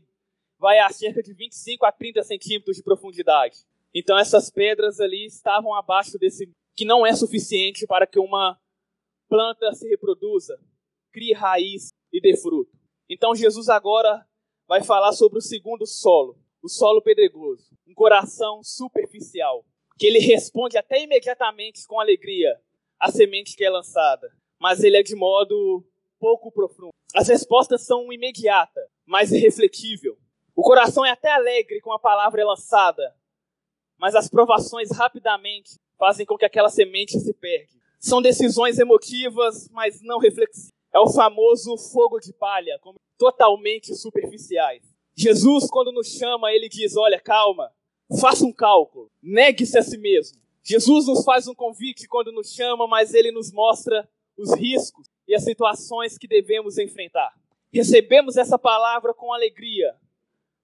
vai 0.59 0.79
a 0.79 0.91
cerca 0.91 1.23
de 1.23 1.33
25 1.33 1.87
a 1.87 1.93
30 1.93 2.23
centímetros 2.23 2.77
de 2.77 2.83
profundidade. 2.83 3.65
Então 3.95 4.19
essas 4.19 4.51
pedras 4.51 5.01
ali 5.01 5.25
estavam 5.25 5.75
abaixo 5.75 6.19
desse, 6.19 6.51
que 6.75 6.85
não 6.85 7.07
é 7.07 7.15
suficiente 7.15 7.87
para 7.87 8.07
que 8.07 8.19
uma 8.19 8.59
planta 9.27 9.73
se 9.73 9.89
reproduza, 9.89 10.61
crie 11.11 11.33
raiz 11.33 11.89
e 12.13 12.21
dê 12.21 12.37
fruto. 12.37 12.76
Então 13.09 13.35
Jesus 13.35 13.69
agora 13.69 14.27
vai 14.67 14.83
falar 14.83 15.13
sobre 15.13 15.39
o 15.39 15.43
segundo 15.43 15.87
solo, 15.87 16.37
o 16.63 16.69
solo 16.69 17.01
pedregoso, 17.01 17.71
um 17.87 17.95
coração 17.95 18.63
superficial, 18.63 19.65
que 19.99 20.07
ele 20.07 20.19
responde 20.19 20.77
até 20.77 21.03
imediatamente 21.03 21.87
com 21.87 22.01
alegria 22.01 22.61
a 22.99 23.11
semente 23.11 23.57
que 23.57 23.65
é 23.65 23.71
lançada, 23.71 24.33
mas 24.59 24.83
ele 24.83 24.97
é 24.97 25.03
de 25.03 25.15
modo 25.15 25.85
pouco 26.19 26.51
profundo. 26.51 26.91
As 27.15 27.29
respostas 27.29 27.83
são 27.83 28.13
imediatas, 28.13 28.85
mas 29.05 29.31
irrefletível. 29.31 30.19
O 30.55 30.63
coração 30.63 31.05
é 31.05 31.11
até 31.11 31.31
alegre 31.31 31.81
com 31.81 31.93
a 31.93 31.99
palavra 31.99 32.45
lançada, 32.45 33.15
mas 33.99 34.15
as 34.15 34.29
provações 34.29 34.91
rapidamente 34.91 35.77
fazem 35.99 36.27
com 36.27 36.37
que 36.37 36.45
aquela 36.45 36.69
semente 36.69 37.19
se 37.21 37.33
perca. 37.35 37.75
São 38.01 38.21
decisões 38.21 38.79
emotivas, 38.79 39.69
mas 39.71 40.01
não 40.03 40.19
reflexivas. 40.19 40.76
É 40.97 40.99
o 40.99 41.11
famoso 41.11 41.77
fogo 41.77 42.19
de 42.19 42.33
palha, 42.33 42.81
totalmente 43.19 43.95
superficiais. 43.95 44.83
Jesus, 45.15 45.69
quando 45.69 45.93
nos 45.93 46.07
chama, 46.09 46.51
ele 46.51 46.71
diz: 46.71 46.97
Olha, 46.97 47.21
calma, 47.21 47.71
faça 48.19 48.47
um 48.47 48.53
cálculo, 48.53 49.11
negue-se 49.23 49.77
a 49.77 49.83
si 49.83 49.99
mesmo. 49.99 50.41
Jesus 50.63 51.07
nos 51.07 51.23
faz 51.23 51.47
um 51.47 51.55
convite 51.55 52.09
quando 52.09 52.33
nos 52.33 52.51
chama, 52.51 52.87
mas 52.87 53.13
ele 53.13 53.31
nos 53.31 53.53
mostra 53.53 54.09
os 54.39 54.55
riscos 54.55 55.07
e 55.29 55.35
as 55.35 55.45
situações 55.45 56.17
que 56.17 56.27
devemos 56.27 56.79
enfrentar. 56.79 57.35
Recebemos 57.71 58.39
essa 58.39 58.59
palavra 58.59 59.13
com 59.13 59.35
alegria, 59.35 59.95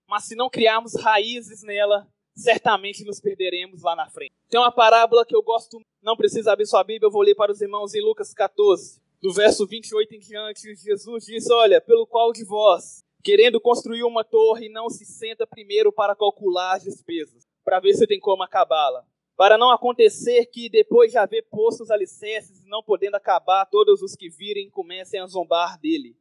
mas 0.08 0.24
se 0.24 0.34
não 0.34 0.48
criarmos 0.48 0.94
raízes 0.94 1.62
nela, 1.62 2.08
certamente 2.34 3.04
nos 3.04 3.20
perderemos 3.20 3.82
lá 3.82 3.94
na 3.94 4.08
frente. 4.08 4.32
Tem 4.48 4.58
uma 4.58 4.72
parábola 4.72 5.26
que 5.26 5.36
eu 5.36 5.42
gosto, 5.42 5.78
não 6.02 6.16
precisa 6.16 6.52
abrir 6.52 6.64
sua 6.64 6.82
Bíblia, 6.82 7.08
eu 7.08 7.12
vou 7.12 7.20
ler 7.20 7.34
para 7.34 7.52
os 7.52 7.60
irmãos 7.60 7.94
em 7.94 8.00
Lucas 8.00 8.32
14, 8.32 9.01
do 9.22 9.32
verso 9.32 9.66
28 9.66 10.14
em 10.14 10.18
diante. 10.18 10.74
Jesus 10.74 11.24
diz: 11.24 11.48
Olha, 11.50 11.80
pelo 11.80 12.06
qual 12.06 12.32
de 12.32 12.44
vós, 12.44 13.04
querendo 13.22 13.60
construir 13.60 14.02
uma 14.02 14.24
torre, 14.24 14.68
não 14.68 14.90
se 14.90 15.04
senta 15.06 15.46
primeiro 15.46 15.92
para 15.92 16.16
calcular 16.16 16.74
as 16.74 16.82
despesas, 16.82 17.44
para 17.64 17.80
ver 17.80 17.94
se 17.94 18.06
tem 18.06 18.18
como 18.18 18.42
acabá-la 18.42 19.06
para 19.36 19.58
não 19.58 19.70
acontecer 19.70 20.46
que, 20.46 20.68
depois 20.68 21.10
de 21.10 21.18
haver 21.18 21.42
posto 21.50 21.82
os 21.82 21.90
alicerces, 21.90 22.64
não 22.66 22.82
podendo 22.82 23.16
acabar, 23.16 23.66
todos 23.66 24.02
os 24.02 24.14
que 24.14 24.28
virem 24.28 24.70
comecem 24.70 25.20
a 25.20 25.26
zombar 25.26 25.80
dele, 25.80 26.16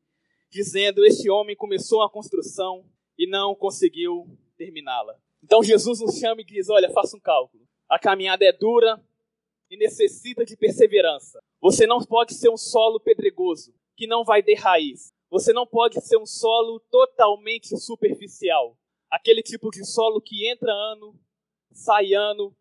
dizendo: 0.50 1.06
Este 1.06 1.30
homem 1.30 1.56
começou 1.56 2.02
a 2.02 2.10
construção 2.10 2.84
e 3.18 3.28
não 3.28 3.54
conseguiu 3.54 4.28
terminá-la. 4.58 5.16
Então 5.44 5.62
Jesus 5.62 6.00
nos 6.00 6.18
chama 6.18 6.42
e 6.42 6.46
diz: 6.46 6.70
Olha, 6.70 6.90
faça 6.90 7.16
um 7.16 7.20
cálculo. 7.20 7.64
A 7.88 8.00
caminhada 8.00 8.46
é 8.46 8.52
dura 8.52 9.00
e 9.72 9.78
necessita 9.78 10.44
de 10.44 10.58
perseverança. 10.58 11.42
Você 11.62 11.88
não 11.88 12.00
pode 12.00 12.34
ser 12.34 12.50
um 12.50 12.58
solo 12.58 13.00
pedregoso 13.00 13.74
que 13.96 14.06
não 14.06 14.26
vai 14.26 14.44
ter 14.44 14.56
raiz. 14.56 15.14
Você 15.30 15.54
não 15.54 15.66
pode 15.66 16.02
ser 16.02 16.18
um 16.18 16.26
solo 16.26 16.82
totalmente 16.92 17.78
superficial. 17.78 18.78
Aquele 19.10 19.42
tipo 19.42 19.72
de 19.72 19.86
solo 19.86 20.20
que 20.20 20.50
entra 20.50 20.74
ano, 20.74 21.18
sai 21.72 22.14
ano 22.14 22.54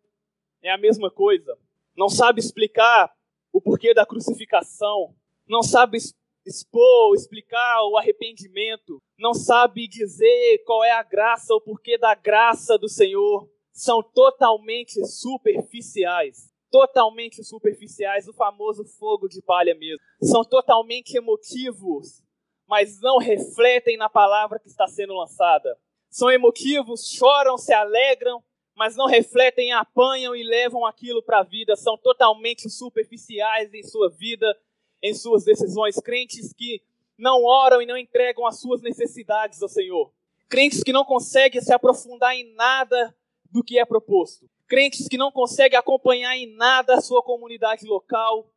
é 0.61 0.71
a 0.71 0.77
mesma 0.77 1.11
coisa. 1.11 1.57
Não 1.97 2.07
sabe 2.07 2.39
explicar 2.39 3.13
o 3.51 3.59
porquê 3.59 3.93
da 3.93 4.05
crucificação, 4.05 5.13
não 5.45 5.61
sabe 5.61 5.97
expor, 6.45 7.13
explicar 7.13 7.83
o 7.89 7.97
arrependimento, 7.97 9.01
não 9.19 9.33
sabe 9.33 9.87
dizer 9.87 10.63
qual 10.65 10.81
é 10.83 10.91
a 10.91 11.03
graça, 11.03 11.53
o 11.53 11.59
porquê 11.59 11.97
da 11.97 12.15
graça 12.15 12.77
do 12.77 12.87
Senhor. 12.87 13.49
São 13.73 14.01
totalmente 14.03 15.05
superficiais. 15.05 16.50
Totalmente 16.71 17.43
superficiais, 17.43 18.27
o 18.27 18.33
famoso 18.33 18.85
fogo 18.85 19.27
de 19.27 19.41
palha 19.41 19.75
mesmo. 19.75 19.99
São 20.23 20.43
totalmente 20.43 21.15
emotivos, 21.15 22.23
mas 22.65 23.01
não 23.01 23.17
refletem 23.17 23.97
na 23.97 24.09
palavra 24.09 24.57
que 24.57 24.69
está 24.69 24.87
sendo 24.87 25.13
lançada. 25.13 25.77
São 26.09 26.31
emotivos, 26.31 27.09
choram, 27.09 27.57
se 27.57 27.73
alegram, 27.73 28.41
mas 28.75 28.95
não 28.95 29.05
refletem, 29.05 29.73
apanham 29.73 30.35
e 30.35 30.43
levam 30.43 30.85
aquilo 30.85 31.21
para 31.21 31.39
a 31.39 31.43
vida, 31.43 31.75
são 31.75 31.97
totalmente 31.97 32.69
superficiais 32.69 33.73
em 33.73 33.83
sua 33.83 34.09
vida, 34.09 34.57
em 35.03 35.13
suas 35.13 35.43
decisões. 35.43 35.97
Crentes 35.97 36.53
que 36.53 36.81
não 37.17 37.43
oram 37.43 37.81
e 37.81 37.85
não 37.85 37.97
entregam 37.97 38.45
as 38.45 38.59
suas 38.59 38.81
necessidades 38.81 39.61
ao 39.61 39.69
Senhor. 39.69 40.11
Crentes 40.49 40.83
que 40.83 40.91
não 40.91 41.05
conseguem 41.05 41.61
se 41.61 41.73
aprofundar 41.73 42.35
em 42.35 42.53
nada 42.55 43.15
do 43.51 43.63
que 43.63 43.77
é 43.77 43.85
proposto. 43.85 44.49
Crentes 44.67 45.07
que 45.07 45.17
não 45.17 45.31
conseguem 45.31 45.77
acompanhar 45.77 46.37
em 46.37 46.55
nada 46.55 46.95
a 46.95 47.01
sua 47.01 47.21
comunidade 47.21 47.85
local 47.85 48.49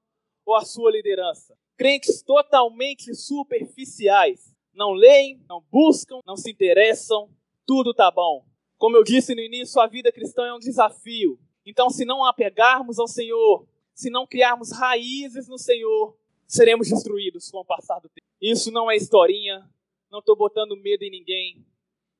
ou 0.47 0.55
a 0.55 0.65
sua 0.65 0.91
liderança. 0.91 1.57
Crentes 1.77 2.23
totalmente 2.23 3.15
superficiais. 3.15 4.55
Não 4.73 4.93
leem, 4.93 5.45
não 5.49 5.63
buscam, 5.71 6.21
não 6.25 6.37
se 6.37 6.51
interessam, 6.51 7.29
tudo 7.67 7.93
tá 7.93 8.11
bom. 8.11 8.45
Como 8.79 8.97
eu 8.97 9.05
disse 9.05 9.35
no 9.35 9.41
início, 9.41 9.81
a 9.81 9.87
vida 9.87 10.13
cristã 10.13 10.47
é 10.47 10.55
um 10.55 10.59
desafio. 10.59 11.39
Então, 11.67 11.89
se 11.89 12.05
não 12.05 12.25
apegarmos 12.25 12.99
ao 12.99 13.09
Senhor, 13.09 13.67
se 13.95 14.11
não 14.11 14.27
criarmos 14.27 14.71
raízes 14.73 15.49
no 15.49 15.59
Senhor, 15.59 16.17
seremos 16.47 16.89
destruídos 16.89 17.51
com 17.51 17.59
o 17.59 17.65
passar 17.65 17.99
do 18.01 18.09
tempo. 18.09 18.27
Isso 18.41 18.71
não 18.71 18.91
é 18.91 18.97
historinha, 18.97 19.69
não 20.11 20.19
estou 20.19 20.37
botando 20.37 20.77
medo 20.77 21.03
em 21.03 21.11
ninguém. 21.11 21.65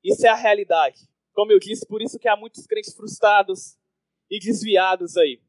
Isso 0.03 0.25
é 0.25 0.29
a 0.29 0.35
realidade. 0.35 1.07
Como 1.35 1.51
eu 1.51 1.59
disse, 1.59 1.85
por 1.85 2.01
isso 2.01 2.17
que 2.17 2.27
há 2.27 2.35
muitos 2.35 2.65
crentes 2.65 2.95
frustrados 2.95 3.77
e 4.31 4.39
desviados 4.39 5.17
aí. 5.17 5.39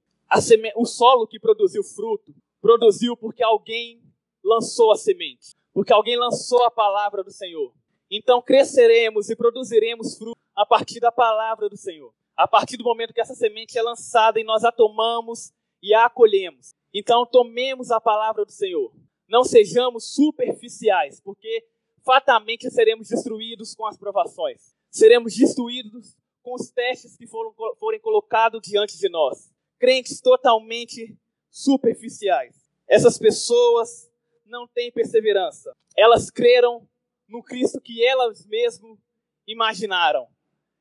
Seme... 0.40 0.70
O 0.77 0.85
solo 0.85 1.27
que 1.27 1.40
produziu 1.40 1.83
fruto, 1.83 2.35
produziu 2.61 3.16
porque 3.16 3.42
alguém 3.42 4.03
lançou 4.44 4.92
a 4.92 4.96
semente, 4.96 5.55
porque 5.72 5.92
alguém 5.92 6.18
lançou 6.18 6.62
a 6.64 6.70
palavra 6.70 7.25
do 7.25 7.31
Senhor. 7.31 7.72
Então 8.11 8.42
cresceremos 8.42 9.31
e 9.31 9.37
produziremos 9.37 10.18
fruto 10.18 10.37
a 10.55 10.66
partir 10.66 11.01
da 11.01 11.11
palavra 11.11 11.68
do 11.68 11.77
Senhor. 11.77 12.12
A 12.37 12.46
partir 12.46 12.77
do 12.77 12.85
momento 12.85 13.14
que 13.14 13.20
essa 13.20 13.35
semente 13.35 13.79
é 13.79 13.83
lançada 13.83 14.38
e 14.38 14.44
nós 14.44 14.62
a 14.62 14.70
tomamos 14.70 15.53
e 15.83 15.94
a 15.94 16.05
acolhemos. 16.05 16.75
Então, 16.92 17.25
tomemos 17.25 17.90
a 17.90 18.01
palavra 18.01 18.44
do 18.44 18.53
Senhor. 18.53 18.92
Não 19.29 19.42
sejamos 19.44 20.14
superficiais, 20.14 21.20
porque 21.20 21.64
fatamente 22.05 22.70
seremos 22.70 23.09
destruídos 23.09 23.75
com 23.75 23.87
as 23.87 23.96
provações. 23.96 24.75
Seremos 24.96 25.37
destruídos 25.37 26.16
com 26.42 26.54
os 26.54 26.70
testes 26.70 27.18
que 27.18 27.26
foram, 27.26 27.54
forem 27.78 28.00
colocados 28.00 28.62
diante 28.62 28.96
de 28.96 29.11
nós. 29.11 29.52
Crentes 29.78 30.22
totalmente 30.22 31.14
superficiais. 31.50 32.56
Essas 32.88 33.18
pessoas 33.18 34.11
não 34.46 34.66
têm 34.66 34.90
perseverança. 34.90 35.76
Elas 35.94 36.30
creram 36.30 36.88
no 37.28 37.42
Cristo 37.42 37.78
que 37.78 38.02
elas 38.02 38.46
mesmas 38.46 38.98
imaginaram. 39.46 40.26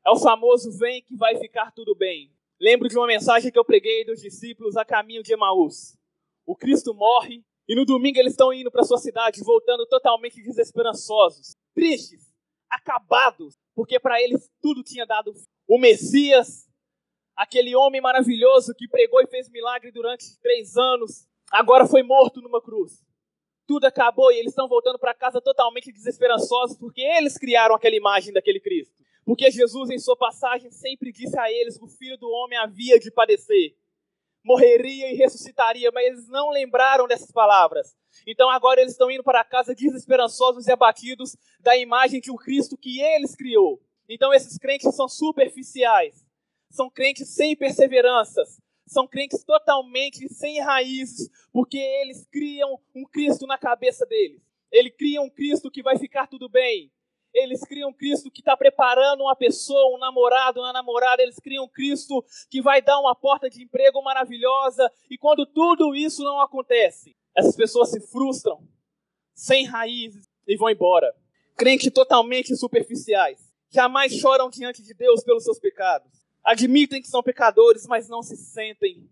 É 0.07 0.09
o 0.09 0.15
famoso 0.17 0.71
vem 0.77 1.01
que 1.01 1.17
vai 1.17 1.35
ficar 1.37 1.71
tudo 1.71 1.93
bem. 1.93 2.31
Lembro 2.57 2.87
de 2.87 2.97
uma 2.97 3.07
mensagem 3.07 3.51
que 3.51 3.59
eu 3.59 3.65
preguei 3.65 4.05
dos 4.05 4.21
discípulos 4.21 4.77
a 4.77 4.85
caminho 4.85 5.23
de 5.23 5.33
Emaús. 5.33 5.97
O 6.45 6.55
Cristo 6.55 6.93
morre 6.93 7.43
e 7.67 7.75
no 7.75 7.83
domingo 7.83 8.17
eles 8.17 8.31
estão 8.31 8.53
indo 8.53 8.71
para 8.71 8.85
sua 8.85 8.97
cidade, 8.97 9.43
voltando 9.43 9.85
totalmente 9.85 10.41
desesperançosos, 10.41 11.53
tristes, 11.73 12.33
acabados, 12.69 13.57
porque 13.75 13.99
para 13.99 14.21
eles 14.21 14.49
tudo 14.61 14.81
tinha 14.81 15.05
dado. 15.05 15.33
O 15.67 15.77
Messias, 15.77 16.67
aquele 17.35 17.75
homem 17.75 18.01
maravilhoso 18.01 18.73
que 18.73 18.87
pregou 18.87 19.21
e 19.21 19.27
fez 19.27 19.49
milagre 19.49 19.91
durante 19.91 20.39
três 20.41 20.77
anos, 20.77 21.27
agora 21.51 21.85
foi 21.85 22.01
morto 22.01 22.41
numa 22.41 22.61
cruz. 22.61 23.03
Tudo 23.67 23.85
acabou 23.85 24.31
e 24.31 24.37
eles 24.37 24.51
estão 24.51 24.67
voltando 24.67 24.97
para 24.97 25.13
casa 25.13 25.41
totalmente 25.41 25.91
desesperançosos, 25.91 26.77
porque 26.77 27.01
eles 27.01 27.37
criaram 27.37 27.75
aquela 27.75 27.95
imagem 27.95 28.31
daquele 28.31 28.59
Cristo. 28.59 28.93
Porque 29.25 29.49
Jesus, 29.49 29.89
em 29.89 29.97
sua 29.97 30.15
passagem, 30.15 30.71
sempre 30.71 31.11
disse 31.11 31.37
a 31.37 31.51
eles 31.51 31.77
que 31.77 31.83
o 31.83 31.89
filho 31.89 32.17
do 32.17 32.29
homem 32.29 32.57
havia 32.59 32.99
de 32.99 33.11
padecer 33.11 33.75
morreria 34.45 35.11
e 35.11 35.15
ressuscitaria, 35.15 35.91
mas 35.91 36.05
eles 36.05 36.27
não 36.29 36.51
lembraram 36.51 37.07
dessas 37.07 37.31
palavras. 37.31 37.95
Então 38.27 38.47
agora 38.49 38.79
eles 38.79 38.93
estão 38.93 39.09
indo 39.09 39.23
para 39.23 39.43
casa 39.43 39.73
desesperançosos 39.73 40.67
e 40.67 40.71
abatidos 40.71 41.35
da 41.59 41.75
imagem 41.75 42.21
de 42.21 42.31
um 42.31 42.35
Cristo 42.35 42.77
que 42.77 43.01
eles 43.01 43.35
criou. 43.35 43.81
Então 44.07 44.31
esses 44.31 44.57
crentes 44.59 44.95
são 44.95 45.09
superficiais, 45.09 46.23
são 46.69 46.91
crentes 46.91 47.27
sem 47.29 47.55
perseveranças, 47.55 48.61
são 48.85 49.07
crentes 49.07 49.43
totalmente 49.43 50.31
sem 50.31 50.61
raízes, 50.61 51.27
porque 51.51 51.79
eles 51.79 52.27
criam 52.31 52.79
um 52.93 53.03
Cristo 53.03 53.47
na 53.47 53.57
cabeça 53.57 54.05
deles. 54.05 54.39
Ele 54.71 54.91
cria 54.91 55.21
um 55.21 55.29
Cristo 55.29 55.71
que 55.71 55.81
vai 55.81 55.97
ficar 55.97 56.27
tudo 56.27 56.47
bem 56.47 56.91
eles 57.35 57.61
criam 57.61 57.93
Cristo 57.93 58.31
que 58.31 58.39
está 58.39 58.55
preparando 58.55 59.21
uma 59.21 59.35
pessoa, 59.35 59.93
um 59.93 59.99
namorado, 59.99 60.61
uma 60.61 60.71
namorada, 60.71 61.21
eles 61.21 61.37
criam 61.37 61.67
Cristo 61.67 62.23
que 62.49 62.61
vai 62.61 62.81
dar 62.81 62.97
uma 62.99 63.13
porta 63.13 63.49
de 63.49 63.61
emprego 63.61 64.01
maravilhosa, 64.01 64.89
e 65.09 65.17
quando 65.17 65.45
tudo 65.45 65.93
isso 65.93 66.23
não 66.23 66.39
acontece, 66.39 67.13
essas 67.35 67.55
pessoas 67.55 67.91
se 67.91 67.99
frustram, 67.99 68.65
sem 69.33 69.65
raízes, 69.65 70.25
e 70.47 70.55
vão 70.55 70.69
embora. 70.69 71.13
Crentes 71.57 71.91
totalmente 71.91 72.55
superficiais, 72.55 73.51
jamais 73.69 74.13
choram 74.13 74.49
diante 74.49 74.81
de 74.81 74.93
Deus 74.93 75.21
pelos 75.23 75.43
seus 75.43 75.59
pecados, 75.59 76.09
admitem 76.41 77.01
que 77.01 77.09
são 77.09 77.21
pecadores, 77.21 77.85
mas 77.85 78.07
não 78.07 78.23
se 78.23 78.37
sentem 78.37 79.09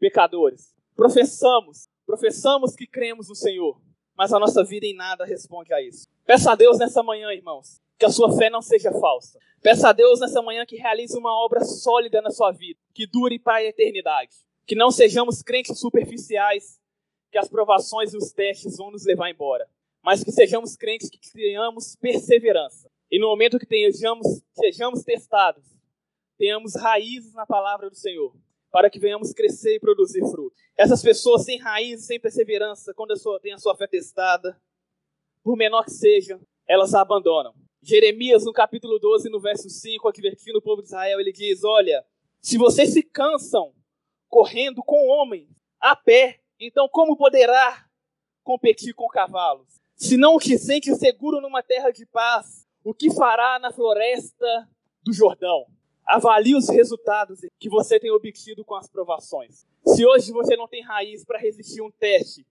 pecadores. 0.00 0.74
Professamos, 0.96 1.88
professamos 2.06 2.74
que 2.74 2.86
cremos 2.86 3.28
no 3.28 3.34
Senhor, 3.34 3.78
mas 4.16 4.32
a 4.32 4.38
nossa 4.38 4.64
vida 4.64 4.86
em 4.86 4.94
nada 4.94 5.26
responde 5.26 5.72
a 5.74 5.82
isso. 5.82 6.11
Peça 6.24 6.52
a 6.52 6.54
Deus 6.54 6.78
nessa 6.78 7.02
manhã, 7.02 7.32
irmãos, 7.32 7.80
que 7.98 8.04
a 8.04 8.10
sua 8.10 8.36
fé 8.36 8.48
não 8.48 8.62
seja 8.62 8.92
falsa. 8.92 9.38
Peça 9.60 9.88
a 9.88 9.92
Deus 9.92 10.20
nessa 10.20 10.40
manhã 10.40 10.64
que 10.64 10.76
realize 10.76 11.16
uma 11.18 11.34
obra 11.44 11.64
sólida 11.64 12.22
na 12.22 12.30
sua 12.30 12.52
vida, 12.52 12.78
que 12.94 13.06
dure 13.06 13.38
para 13.38 13.56
a 13.56 13.64
eternidade. 13.64 14.30
Que 14.64 14.76
não 14.76 14.90
sejamos 14.90 15.42
crentes 15.42 15.78
superficiais, 15.78 16.80
que 17.30 17.38
as 17.38 17.48
provações 17.48 18.14
e 18.14 18.16
os 18.16 18.30
testes 18.30 18.76
vão 18.76 18.92
nos 18.92 19.04
levar 19.04 19.30
embora, 19.30 19.68
mas 20.02 20.22
que 20.22 20.30
sejamos 20.30 20.76
crentes 20.76 21.10
que 21.10 21.18
tenhamos 21.32 21.96
perseverança. 21.96 22.88
E 23.10 23.18
no 23.18 23.26
momento 23.26 23.58
que 23.58 23.66
tenhamos, 23.66 24.42
sejamos 24.52 25.02
testados, 25.02 25.64
tenhamos 26.38 26.76
raízes 26.76 27.34
na 27.34 27.46
palavra 27.46 27.90
do 27.90 27.96
Senhor, 27.96 28.32
para 28.70 28.88
que 28.88 28.98
venhamos 28.98 29.32
crescer 29.32 29.76
e 29.76 29.80
produzir 29.80 30.20
fruto. 30.30 30.54
Essas 30.76 31.02
pessoas 31.02 31.44
sem 31.44 31.58
raízes, 31.58 32.06
sem 32.06 32.20
perseverança, 32.20 32.94
quando 32.94 33.12
a 33.12 33.16
sua, 33.16 33.40
tem 33.40 33.52
a 33.52 33.58
sua 33.58 33.76
fé 33.76 33.86
testada, 33.86 34.56
por 35.42 35.56
menor 35.56 35.84
que 35.84 35.90
seja, 35.90 36.40
elas 36.66 36.94
a 36.94 37.00
abandonam. 37.00 37.54
Jeremias, 37.82 38.44
no 38.44 38.52
capítulo 38.52 38.98
12, 38.98 39.28
no 39.28 39.40
verso 39.40 39.68
5, 39.68 40.08
advertindo 40.08 40.58
o 40.58 40.62
povo 40.62 40.82
de 40.82 40.88
Israel, 40.88 41.18
ele 41.18 41.32
diz: 41.32 41.64
Olha, 41.64 42.04
se 42.40 42.56
vocês 42.56 42.92
se 42.92 43.02
cansam 43.02 43.74
correndo 44.28 44.82
com 44.82 45.08
homens 45.08 45.48
a 45.80 45.96
pé, 45.96 46.40
então 46.60 46.88
como 46.88 47.16
poderá 47.16 47.84
competir 48.44 48.94
com 48.94 49.08
cavalos? 49.08 49.80
Se 49.96 50.16
não 50.16 50.38
te 50.38 50.56
sente 50.58 50.94
seguro 50.94 51.40
numa 51.40 51.62
terra 51.62 51.90
de 51.90 52.06
paz, 52.06 52.66
o 52.84 52.94
que 52.94 53.12
fará 53.12 53.58
na 53.58 53.72
floresta 53.72 54.68
do 55.02 55.12
Jordão? 55.12 55.66
Avalie 56.06 56.56
os 56.56 56.68
resultados 56.68 57.40
que 57.58 57.68
você 57.68 57.98
tem 57.98 58.10
obtido 58.10 58.64
com 58.64 58.74
as 58.74 58.88
provações. 58.88 59.64
Se 59.86 60.04
hoje 60.06 60.32
você 60.32 60.56
não 60.56 60.68
tem 60.68 60.82
raiz 60.82 61.24
para 61.24 61.38
resistir 61.38 61.80
um 61.80 61.90
teste 61.90 62.46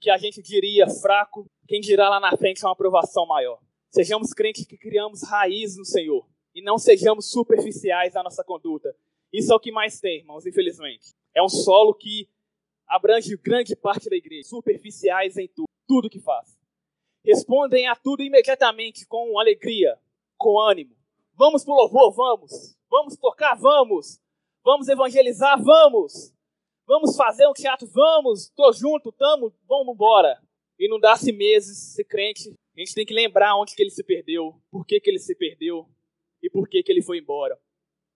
que 0.00 0.10
a 0.10 0.16
gente 0.16 0.42
diria 0.42 0.88
fraco, 0.88 1.46
quem 1.66 1.80
dirá 1.80 2.08
lá 2.08 2.20
na 2.20 2.36
frente 2.36 2.62
é 2.62 2.66
uma 2.66 2.72
aprovação 2.72 3.26
maior. 3.26 3.58
Sejamos 3.90 4.32
crentes 4.32 4.66
que 4.66 4.76
criamos 4.76 5.22
raiz 5.22 5.76
no 5.76 5.84
Senhor 5.84 6.26
e 6.54 6.62
não 6.62 6.78
sejamos 6.78 7.30
superficiais 7.30 8.14
na 8.14 8.22
nossa 8.22 8.44
conduta. 8.44 8.94
Isso 9.32 9.52
é 9.52 9.56
o 9.56 9.60
que 9.60 9.72
mais 9.72 10.00
tem, 10.00 10.18
irmãos, 10.18 10.46
infelizmente. 10.46 11.14
É 11.34 11.42
um 11.42 11.48
solo 11.48 11.94
que 11.94 12.28
abrange 12.86 13.36
grande 13.36 13.74
parte 13.74 14.08
da 14.08 14.16
igreja, 14.16 14.48
superficiais 14.48 15.36
em 15.36 15.48
tudo, 15.48 15.68
tudo 15.86 16.10
que 16.10 16.20
faz. 16.20 16.56
Respondem 17.24 17.88
a 17.88 17.96
tudo 17.96 18.22
imediatamente 18.22 19.06
com 19.06 19.38
alegria, 19.38 19.98
com 20.38 20.60
ânimo. 20.60 20.96
Vamos 21.34 21.64
pro 21.64 21.74
louvor, 21.74 22.14
vamos. 22.14 22.76
Vamos 22.88 23.16
tocar, 23.16 23.54
vamos. 23.56 24.20
Vamos 24.64 24.88
evangelizar, 24.88 25.62
vamos. 25.62 26.32
Vamos 26.86 27.16
fazer 27.16 27.46
um 27.48 27.52
teatro, 27.52 27.86
vamos. 27.88 28.48
Tô 28.50 28.72
junto, 28.72 29.10
tamo, 29.12 29.52
vamos 29.66 29.94
embora 29.94 30.40
e 30.78 30.88
não 30.88 31.00
dá-se 31.00 31.32
meses 31.32 31.94
ser 31.94 32.04
crente, 32.04 32.54
a 32.76 32.80
gente 32.80 32.94
tem 32.94 33.06
que 33.06 33.14
lembrar 33.14 33.56
onde 33.56 33.74
que 33.74 33.82
ele 33.82 33.90
se 33.90 34.04
perdeu, 34.04 34.60
por 34.70 34.86
que, 34.86 35.00
que 35.00 35.08
ele 35.08 35.18
se 35.18 35.34
perdeu 35.34 35.88
e 36.42 36.50
por 36.50 36.68
que, 36.68 36.82
que 36.82 36.92
ele 36.92 37.02
foi 37.02 37.18
embora 37.18 37.58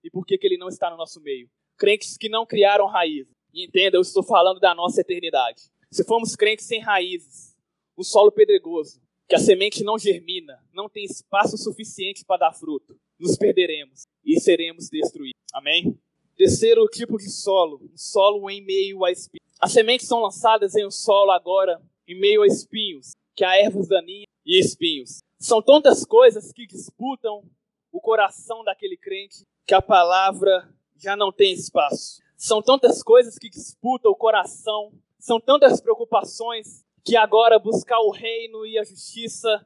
e 0.04 0.10
por 0.10 0.26
que, 0.26 0.36
que 0.38 0.46
ele 0.46 0.58
não 0.58 0.68
está 0.68 0.90
no 0.90 0.96
nosso 0.96 1.20
meio. 1.20 1.48
Crentes 1.76 2.16
que 2.16 2.28
não 2.28 2.46
criaram 2.46 2.86
raízes. 2.86 3.32
E 3.52 3.64
entenda, 3.64 3.96
eu 3.96 4.02
estou 4.02 4.22
falando 4.22 4.60
da 4.60 4.74
nossa 4.74 5.00
eternidade. 5.00 5.62
Se 5.90 6.04
formos 6.04 6.36
crentes 6.36 6.66
sem 6.66 6.80
raízes, 6.80 7.56
o 7.96 8.04
solo 8.04 8.30
pedregoso, 8.30 9.00
que 9.28 9.34
a 9.34 9.38
semente 9.38 9.82
não 9.82 9.98
germina, 9.98 10.62
não 10.72 10.88
tem 10.88 11.04
espaço 11.04 11.56
suficiente 11.56 12.24
para 12.24 12.48
dar 12.48 12.52
fruto, 12.52 12.96
nos 13.18 13.36
perderemos 13.36 14.02
e 14.24 14.38
seremos 14.38 14.88
destruídos. 14.88 15.40
Amém? 15.52 15.98
Terceiro 16.40 16.86
tipo 16.86 17.18
de 17.18 17.28
solo, 17.28 17.82
um 17.82 17.98
solo 17.98 18.48
em 18.48 18.64
meio 18.64 19.04
a 19.04 19.12
espinhos. 19.12 19.46
As 19.60 19.72
sementes 19.72 20.08
são 20.08 20.22
lançadas 20.22 20.74
em 20.74 20.86
um 20.86 20.90
solo 20.90 21.32
agora 21.32 21.78
em 22.08 22.18
meio 22.18 22.40
a 22.40 22.46
espinhos, 22.46 23.12
que 23.36 23.44
há 23.44 23.58
ervas 23.58 23.88
daninhas 23.88 24.24
e 24.46 24.58
espinhos. 24.58 25.18
São 25.38 25.60
tantas 25.60 26.02
coisas 26.02 26.50
que 26.50 26.66
disputam 26.66 27.44
o 27.92 28.00
coração 28.00 28.64
daquele 28.64 28.96
crente 28.96 29.44
que 29.66 29.74
a 29.74 29.82
palavra 29.82 30.66
já 30.96 31.14
não 31.14 31.30
tem 31.30 31.52
espaço. 31.52 32.22
São 32.38 32.62
tantas 32.62 33.02
coisas 33.02 33.36
que 33.36 33.50
disputam 33.50 34.10
o 34.10 34.16
coração, 34.16 34.94
são 35.18 35.38
tantas 35.38 35.78
preocupações 35.78 36.82
que 37.04 37.18
agora 37.18 37.58
buscar 37.58 38.00
o 38.00 38.10
reino 38.10 38.64
e 38.64 38.78
a 38.78 38.82
justiça 38.82 39.62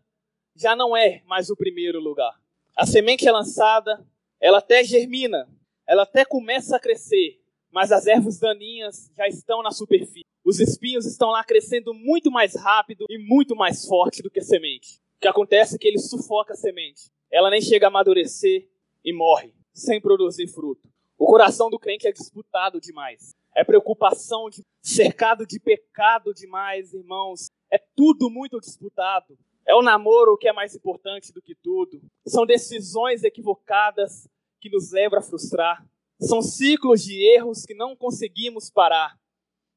já 0.56 0.74
não 0.74 0.96
é 0.96 1.22
mais 1.24 1.50
o 1.50 1.56
primeiro 1.56 2.00
lugar. 2.00 2.34
A 2.76 2.84
semente 2.84 3.28
é 3.28 3.30
lançada, 3.30 4.04
ela 4.40 4.58
até 4.58 4.82
germina, 4.82 5.48
ela 5.86 6.04
até 6.04 6.24
começa 6.24 6.76
a 6.76 6.80
crescer, 6.80 7.40
mas 7.70 7.92
as 7.92 8.06
ervas 8.06 8.38
daninhas 8.38 9.10
já 9.16 9.28
estão 9.28 9.62
na 9.62 9.70
superfície. 9.70 10.24
Os 10.44 10.60
espinhos 10.60 11.06
estão 11.06 11.30
lá 11.30 11.42
crescendo 11.42 11.94
muito 11.94 12.30
mais 12.30 12.54
rápido 12.54 13.06
e 13.08 13.18
muito 13.18 13.56
mais 13.56 13.86
forte 13.86 14.22
do 14.22 14.30
que 14.30 14.40
a 14.40 14.44
semente. 14.44 15.00
O 15.16 15.20
que 15.20 15.28
acontece 15.28 15.76
é 15.76 15.78
que 15.78 15.88
ele 15.88 15.98
sufoca 15.98 16.52
a 16.52 16.56
semente. 16.56 17.10
Ela 17.30 17.50
nem 17.50 17.60
chega 17.60 17.86
a 17.86 17.88
amadurecer 17.88 18.68
e 19.04 19.12
morre, 19.12 19.54
sem 19.72 20.00
produzir 20.00 20.46
fruto. 20.48 20.88
O 21.18 21.26
coração 21.26 21.70
do 21.70 21.78
crente 21.78 22.06
é 22.06 22.12
disputado 22.12 22.80
demais. 22.80 23.34
É 23.56 23.64
preocupação 23.64 24.50
de, 24.50 24.62
cercado 24.82 25.46
de 25.46 25.58
pecado 25.58 26.34
demais, 26.34 26.92
irmãos. 26.92 27.48
É 27.70 27.78
tudo 27.96 28.28
muito 28.28 28.60
disputado. 28.60 29.38
É 29.66 29.74
o 29.74 29.82
namoro 29.82 30.36
que 30.36 30.48
é 30.48 30.52
mais 30.52 30.74
importante 30.74 31.32
do 31.32 31.40
que 31.40 31.54
tudo. 31.54 32.00
São 32.26 32.44
decisões 32.44 33.24
equivocadas 33.24 34.28
que 34.64 34.70
nos 34.70 34.90
levam 34.92 35.18
a 35.18 35.22
frustrar. 35.22 35.86
São 36.18 36.40
ciclos 36.40 37.02
de 37.02 37.22
erros 37.36 37.66
que 37.66 37.74
não 37.74 37.94
conseguimos 37.94 38.70
parar 38.70 39.14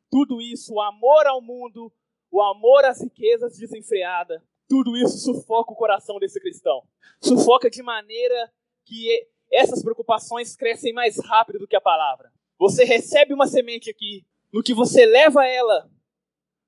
tudo 0.09 0.41
isso, 0.41 0.75
o 0.75 0.79
amor 0.79 1.27
ao 1.27 1.41
mundo, 1.41 1.91
o 2.31 2.41
amor 2.41 2.85
às 2.85 3.01
riquezas 3.01 3.57
desenfreada, 3.57 4.41
tudo 4.69 4.95
isso 4.95 5.17
sufoca 5.17 5.73
o 5.73 5.75
coração 5.75 6.17
desse 6.19 6.39
cristão. 6.39 6.83
Sufoca 7.21 7.69
de 7.69 7.83
maneira 7.83 8.49
que 8.85 9.27
essas 9.51 9.83
preocupações 9.83 10.55
crescem 10.55 10.93
mais 10.93 11.17
rápido 11.19 11.59
do 11.59 11.67
que 11.67 11.75
a 11.75 11.81
palavra. 11.81 12.31
Você 12.57 12.85
recebe 12.85 13.33
uma 13.33 13.45
semente 13.45 13.89
aqui, 13.89 14.25
no 14.53 14.63
que 14.63 14.73
você 14.73 15.05
leva 15.05 15.45
ela 15.45 15.91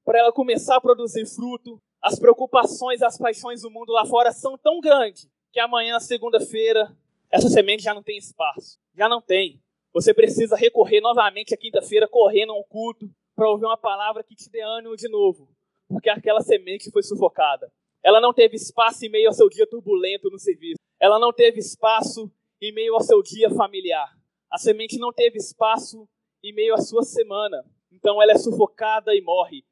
para 0.04 0.20
ela 0.20 0.34
começar 0.34 0.76
a 0.76 0.82
produzir 0.82 1.26
fruto, 1.26 1.82
as 2.02 2.20
preocupações, 2.20 3.02
as 3.02 3.18
paixões 3.18 3.62
do 3.62 3.72
mundo 3.72 3.94
lá 3.94 4.06
fora 4.06 4.34
são 4.34 4.58
tão 4.58 4.82
grandes 4.82 5.30
que 5.54 5.60
amanhã, 5.62 6.02
segunda-feira, 6.02 6.94
essa 7.32 7.50
semente 7.50 7.84
já 7.84 7.94
não 7.94 8.04
tem 8.04 8.18
espaço. 8.18 8.80
Já 8.96 9.08
não 9.08 9.22
tem. 9.22 9.62
Você 9.94 10.14
precisa 10.14 10.56
recorrer 10.56 11.02
novamente 11.02 11.54
à 11.54 11.58
quinta-feira, 11.58 12.08
correndo 12.08 12.52
a 12.52 12.60
um 12.60 12.64
culto, 12.64 13.10
para 13.36 13.50
ouvir 13.50 13.66
uma 13.66 13.78
palavra 13.78 14.24
que 14.24 14.36
te 14.36 14.50
dê 14.50 14.62
ânimo 14.62 14.96
de 14.96 15.08
novo. 15.10 15.50
Porque 15.88 16.10
aquela 16.10 16.42
semente 16.42 16.92
foi 16.92 17.02
sufocada. 17.04 17.72
Ela 18.04 18.20
não 18.22 18.34
teve 18.34 18.56
espaço 18.56 19.06
em 19.06 19.10
meio 19.10 19.28
ao 19.28 19.34
seu 19.34 19.50
dia 19.50 19.68
turbulento 19.68 20.30
no 20.30 20.40
serviço. 20.40 20.80
Ela 21.00 21.20
não 21.20 21.32
teve 21.32 21.60
espaço 21.60 22.32
em 22.62 22.74
meio 22.74 22.94
ao 22.94 23.02
seu 23.02 23.22
dia 23.22 23.50
familiar. 23.50 24.10
A 24.52 24.58
semente 24.58 24.98
não 24.98 25.14
teve 25.14 25.38
espaço 25.38 26.08
em 26.44 26.54
meio 26.54 26.74
à 26.74 26.78
sua 26.78 27.04
semana. 27.04 27.64
Então 27.92 28.22
ela 28.22 28.32
é 28.32 28.38
sufocada 28.38 29.16
e 29.16 29.22
morre. 29.22 29.64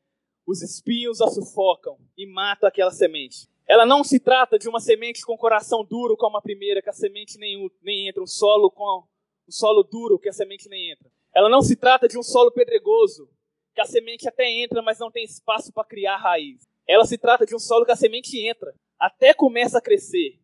Os 0.46 0.62
espinhos 0.62 1.22
a 1.22 1.28
sufocam 1.28 1.98
e 2.18 2.26
matam 2.26 2.68
aquela 2.68 2.92
semente. 2.92 3.48
Ela 3.68 3.86
não 3.86 4.04
se 4.04 4.20
trata 4.20 4.58
de 4.58 4.70
uma 4.70 4.80
semente 4.80 5.26
com 5.26 5.38
coração 5.38 5.84
duro 5.84 6.16
como 6.16 6.38
a 6.38 6.42
primeira, 6.42 6.82
que 6.82 6.90
a 6.90 6.94
semente 6.94 7.38
nem, 7.38 7.70
nem 7.82 8.08
entra, 8.08 8.24
um 8.24 8.28
solo 8.28 8.72
com 8.72 9.04
um 9.48 9.52
solo 9.52 9.84
duro 9.84 10.18
que 10.18 10.30
a 10.30 10.34
semente 10.34 10.70
nem 10.70 10.92
entra. 10.92 11.12
Ela 11.36 11.50
não 11.50 11.62
se 11.62 11.76
trata 11.76 12.08
de 12.08 12.18
um 12.18 12.24
solo 12.24 12.52
pedregoso, 12.52 13.30
que 13.76 13.82
a 13.82 13.86
semente 13.86 14.28
até 14.28 14.50
entra, 14.50 14.82
mas 14.82 15.00
não 15.00 15.12
tem 15.12 15.24
espaço 15.24 15.72
para 15.74 15.88
criar 15.88 16.18
raiz. 16.18 16.68
Ela 16.88 17.06
se 17.06 17.18
trata 17.18 17.46
de 17.46 17.54
um 17.54 17.60
solo 17.60 17.86
que 17.86 17.92
a 17.92 17.96
semente 17.96 18.40
entra, 18.40 18.74
até 18.98 19.34
começa 19.34 19.78
a 19.78 19.82
crescer, 19.82 20.40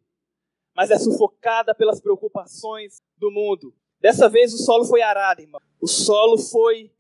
mas 0.75 0.91
é 0.91 0.99
sufocada 0.99 1.73
pelas 1.73 2.01
preocupações 2.01 2.97
do 3.17 3.31
mundo. 3.31 3.73
Dessa 3.99 4.27
vez 4.27 4.53
o 4.53 4.57
solo 4.57 4.83
foi 4.86 5.01
arado, 5.01 5.41
irmão. 5.41 5.62
O 5.81 5.88
solo 5.88 6.38
foi 6.38 6.91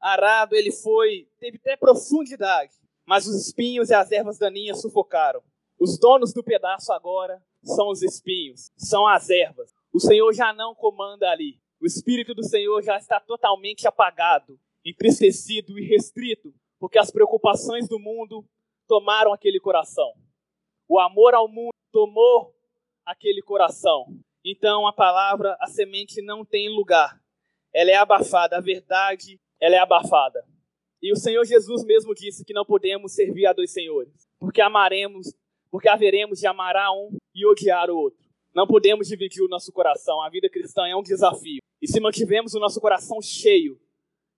arado, 0.00 0.54
ele 0.54 0.72
foi, 0.72 1.28
teve 1.38 1.58
até 1.58 1.76
profundidade, 1.76 2.72
mas 3.06 3.26
os 3.26 3.46
espinhos 3.46 3.90
e 3.90 3.94
as 3.94 4.10
ervas 4.10 4.38
daninhas 4.38 4.80
sufocaram. 4.80 5.42
Os 5.78 5.98
donos 5.98 6.32
do 6.32 6.42
pedaço 6.42 6.92
agora 6.92 7.42
são 7.62 7.88
os 7.88 8.02
espinhos, 8.02 8.70
são 8.76 9.06
as 9.06 9.30
ervas. 9.30 9.72
O 9.92 10.00
Senhor 10.00 10.32
já 10.32 10.52
não 10.52 10.74
comanda 10.74 11.30
ali. 11.30 11.60
O 11.80 11.86
Espírito 11.86 12.34
do 12.34 12.42
Senhor 12.42 12.82
já 12.82 12.96
está 12.96 13.20
totalmente 13.20 13.86
apagado, 13.86 14.58
entristecido 14.84 15.78
e 15.78 15.86
restrito, 15.86 16.52
porque 16.78 16.98
as 16.98 17.10
preocupações 17.10 17.88
do 17.88 17.98
mundo 17.98 18.44
tomaram 18.88 19.32
aquele 19.32 19.60
coração. 19.60 20.12
O 20.88 20.98
amor 20.98 21.34
ao 21.34 21.48
mundo 21.48 21.74
tomou 21.92 22.54
aquele 23.04 23.42
coração. 23.42 24.06
Então 24.44 24.86
a 24.86 24.92
palavra, 24.92 25.56
a 25.60 25.66
semente 25.66 26.22
não 26.22 26.44
tem 26.44 26.68
lugar. 26.68 27.20
Ela 27.74 27.90
é 27.90 27.96
abafada, 27.96 28.56
a 28.56 28.60
verdade 28.60 29.38
ela 29.60 29.76
é 29.76 29.78
abafada. 29.78 30.44
E 31.02 31.12
o 31.12 31.16
Senhor 31.16 31.44
Jesus 31.44 31.84
mesmo 31.84 32.14
disse 32.14 32.44
que 32.44 32.54
não 32.54 32.64
podemos 32.64 33.12
servir 33.12 33.46
a 33.46 33.52
dois 33.52 33.70
senhores, 33.70 34.12
porque 34.38 34.60
amaremos, 34.60 35.34
porque 35.70 35.88
haveremos 35.88 36.38
de 36.38 36.46
amar 36.46 36.76
a 36.76 36.92
um 36.92 37.16
e 37.34 37.46
odiar 37.46 37.90
o 37.90 37.96
outro. 37.96 38.24
Não 38.54 38.66
podemos 38.66 39.06
dividir 39.06 39.42
o 39.42 39.48
nosso 39.48 39.70
coração. 39.72 40.22
A 40.22 40.30
vida 40.30 40.48
cristã 40.48 40.86
é 40.86 40.96
um 40.96 41.02
desafio. 41.02 41.60
E 41.82 41.86
se 41.86 42.00
mantivermos 42.00 42.54
o 42.54 42.58
nosso 42.58 42.80
coração 42.80 43.20
cheio 43.20 43.78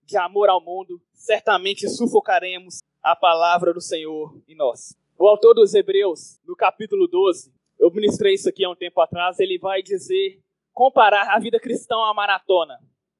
de 0.03 0.17
amor 0.17 0.49
ao 0.49 0.59
mundo, 0.59 1.01
certamente 1.13 1.87
sufocaremos 1.87 2.79
a 3.01 3.15
palavra 3.15 3.73
do 3.73 3.79
Senhor 3.79 4.37
em 4.47 4.55
nós. 4.55 4.97
O 5.17 5.27
autor 5.27 5.53
dos 5.53 5.73
Hebreus, 5.73 6.39
no 6.45 6.55
capítulo 6.55 7.07
12, 7.07 7.53
eu 7.79 7.89
ministrei 7.91 8.33
isso 8.33 8.49
aqui 8.49 8.65
há 8.65 8.69
um 8.69 8.75
tempo 8.75 8.99
atrás, 8.99 9.39
ele 9.39 9.57
vai 9.57 9.81
dizer, 9.81 10.41
comparar 10.73 11.33
a 11.33 11.39
vida 11.39 11.59
cristã 11.59 11.95
a 11.95 12.07
uma 12.07 12.13
maratona, 12.13 12.77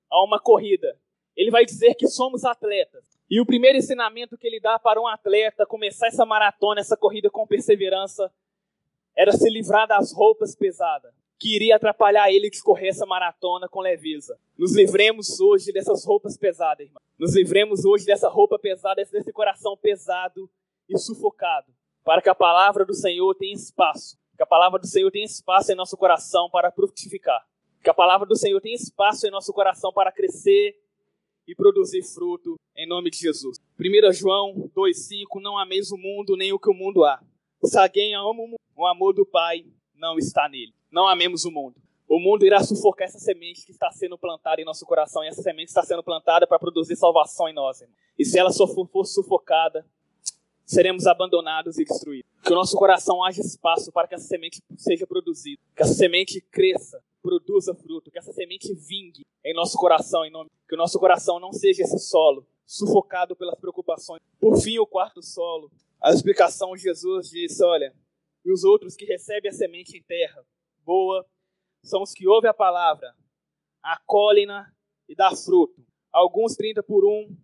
a 0.09 0.23
uma 0.23 0.39
corrida 0.39 0.99
ele 1.39 1.51
vai 1.51 1.63
dizer 1.63 1.95
que 1.95 2.05
somos 2.05 2.43
atletas. 2.43 3.08
E 3.29 3.39
o 3.39 3.45
primeiro 3.45 3.77
ensinamento 3.77 4.35
que 4.37 4.47
ele 4.47 4.59
dá 4.59 4.79
para 4.79 4.99
um 4.99 5.07
atleta 5.07 5.65
começar 5.65 6.07
essa 6.07 6.25
maratona, 6.25 6.81
essa 6.81 6.97
corrida 6.97 7.29
com 7.29 7.45
perseverança, 7.45 8.31
era 9.15 9.31
se 9.31 9.47
livrar 9.49 9.87
das 9.87 10.11
roupas 10.11 10.55
pesadas, 10.55 11.13
que 11.37 11.55
iria 11.55 11.75
atrapalhar 11.75 12.31
ele 12.31 12.49
de 12.49 12.59
correr 12.63 12.87
essa 12.87 13.05
maratona 13.05 13.69
com 13.69 13.81
leveza. 13.81 14.39
Nos 14.57 14.75
livremos 14.75 15.39
hoje 15.39 15.71
dessas 15.71 16.03
roupas 16.03 16.37
pesadas, 16.37 16.87
irmão. 16.87 17.01
Nos 17.19 17.35
livremos 17.35 17.85
hoje 17.85 18.03
dessa 18.03 18.27
roupa 18.27 18.57
pesada, 18.57 19.03
desse 19.05 19.31
coração 19.31 19.77
pesado 19.77 20.49
e 20.89 20.97
sufocado, 20.97 21.71
para 22.03 22.23
que 22.23 22.29
a 22.29 22.35
palavra 22.35 22.83
do 22.83 22.95
Senhor 22.95 23.35
tenha 23.35 23.53
espaço, 23.53 24.17
que 24.35 24.41
a 24.41 24.47
palavra 24.47 24.79
do 24.79 24.87
Senhor 24.87 25.11
tenha 25.11 25.25
espaço 25.25 25.71
em 25.71 25.75
nosso 25.75 25.95
coração 25.95 26.49
para 26.49 26.71
frutificar, 26.71 27.45
que 27.83 27.89
a 27.91 27.93
palavra 27.93 28.25
do 28.25 28.35
Senhor 28.35 28.59
tenha 28.59 28.75
espaço 28.75 29.27
em 29.27 29.29
nosso 29.29 29.53
coração 29.53 29.93
para 29.93 30.11
crescer 30.11 30.75
e 31.49 31.55
produzir 31.55 32.03
fruto 32.03 32.59
em 32.77 32.87
nome 32.87 33.09
de 33.09 33.17
Jesus. 33.17 33.57
1 33.79 34.13
João 34.13 34.69
2,5: 34.75 35.41
Não 35.41 35.57
ameis 35.57 35.91
o 35.91 35.97
mundo, 35.97 36.37
nem 36.37 36.53
o 36.53 36.59
que 36.59 36.69
o 36.69 36.73
mundo 36.75 37.03
há. 37.03 37.19
Se 37.63 37.77
alguém 37.77 38.13
ama 38.13 38.29
o 38.29 38.47
mundo, 38.47 38.59
o 38.75 38.85
amor 38.85 39.13
do 39.13 39.25
Pai 39.25 39.65
não 39.95 40.19
está 40.19 40.47
nele. 40.47 40.73
Não 40.91 41.07
amemos 41.07 41.45
o 41.45 41.51
mundo. 41.51 41.75
O 42.07 42.19
mundo 42.19 42.45
irá 42.45 42.63
sufocar 42.63 43.07
essa 43.07 43.19
semente 43.19 43.65
que 43.65 43.71
está 43.71 43.91
sendo 43.91 44.17
plantada 44.17 44.61
em 44.61 44.65
nosso 44.65 44.85
coração, 44.85 45.23
e 45.23 45.27
essa 45.27 45.41
semente 45.41 45.69
está 45.69 45.83
sendo 45.83 46.03
plantada 46.03 46.45
para 46.45 46.59
produzir 46.59 46.95
salvação 46.95 47.49
em 47.49 47.53
nós. 47.53 47.81
Irmão. 47.81 47.95
E 48.17 48.25
se 48.25 48.37
ela 48.37 48.51
só 48.51 48.67
for, 48.67 49.05
sufocada, 49.05 49.85
seremos 50.65 51.07
abandonados 51.07 51.79
e 51.79 51.83
destruídos. 51.83 52.29
Que 52.43 52.53
o 52.53 52.55
nosso 52.55 52.77
coração 52.77 53.23
haja 53.23 53.41
espaço 53.41 53.91
para 53.91 54.07
que 54.07 54.15
essa 54.15 54.27
semente 54.27 54.61
seja 54.77 55.05
produzida, 55.05 55.61
que 55.75 55.81
essa 55.81 55.93
semente 55.93 56.41
cresça, 56.51 57.03
produza 57.21 57.73
fruto, 57.75 58.11
que 58.11 58.17
essa 58.17 58.33
semente 58.33 58.73
vingue 58.73 59.25
em 59.43 59.53
nosso 59.53 59.77
coração, 59.77 60.25
em 60.25 60.31
nome, 60.31 60.49
que 60.67 60.75
o 60.75 60.77
nosso 60.77 60.99
coração 60.99 61.39
não 61.39 61.51
seja 61.51 61.83
esse 61.83 61.99
solo 61.99 62.47
sufocado 62.65 63.35
pelas 63.35 63.59
preocupações. 63.59 64.21
Por 64.39 64.57
fim, 64.61 64.77
o 64.77 64.87
quarto 64.87 65.21
solo, 65.21 65.71
a 66.01 66.11
explicação 66.11 66.77
Jesus 66.77 67.29
disse, 67.29 67.63
olha, 67.63 67.93
e 68.45 68.51
os 68.51 68.63
outros 68.63 68.95
que 68.95 69.05
recebem 69.05 69.49
a 69.49 69.53
semente 69.53 69.97
em 69.97 70.03
terra 70.03 70.45
boa 70.85 71.25
são 71.83 72.03
os 72.03 72.13
que 72.13 72.27
ouvem 72.27 72.49
a 72.49 72.53
palavra, 72.53 73.15
acolhem-na 73.81 74.71
e 75.07 75.15
dá 75.15 75.35
fruto. 75.35 75.85
Alguns 76.11 76.55
30 76.55 76.83
por 76.83 77.05
um, 77.05 77.35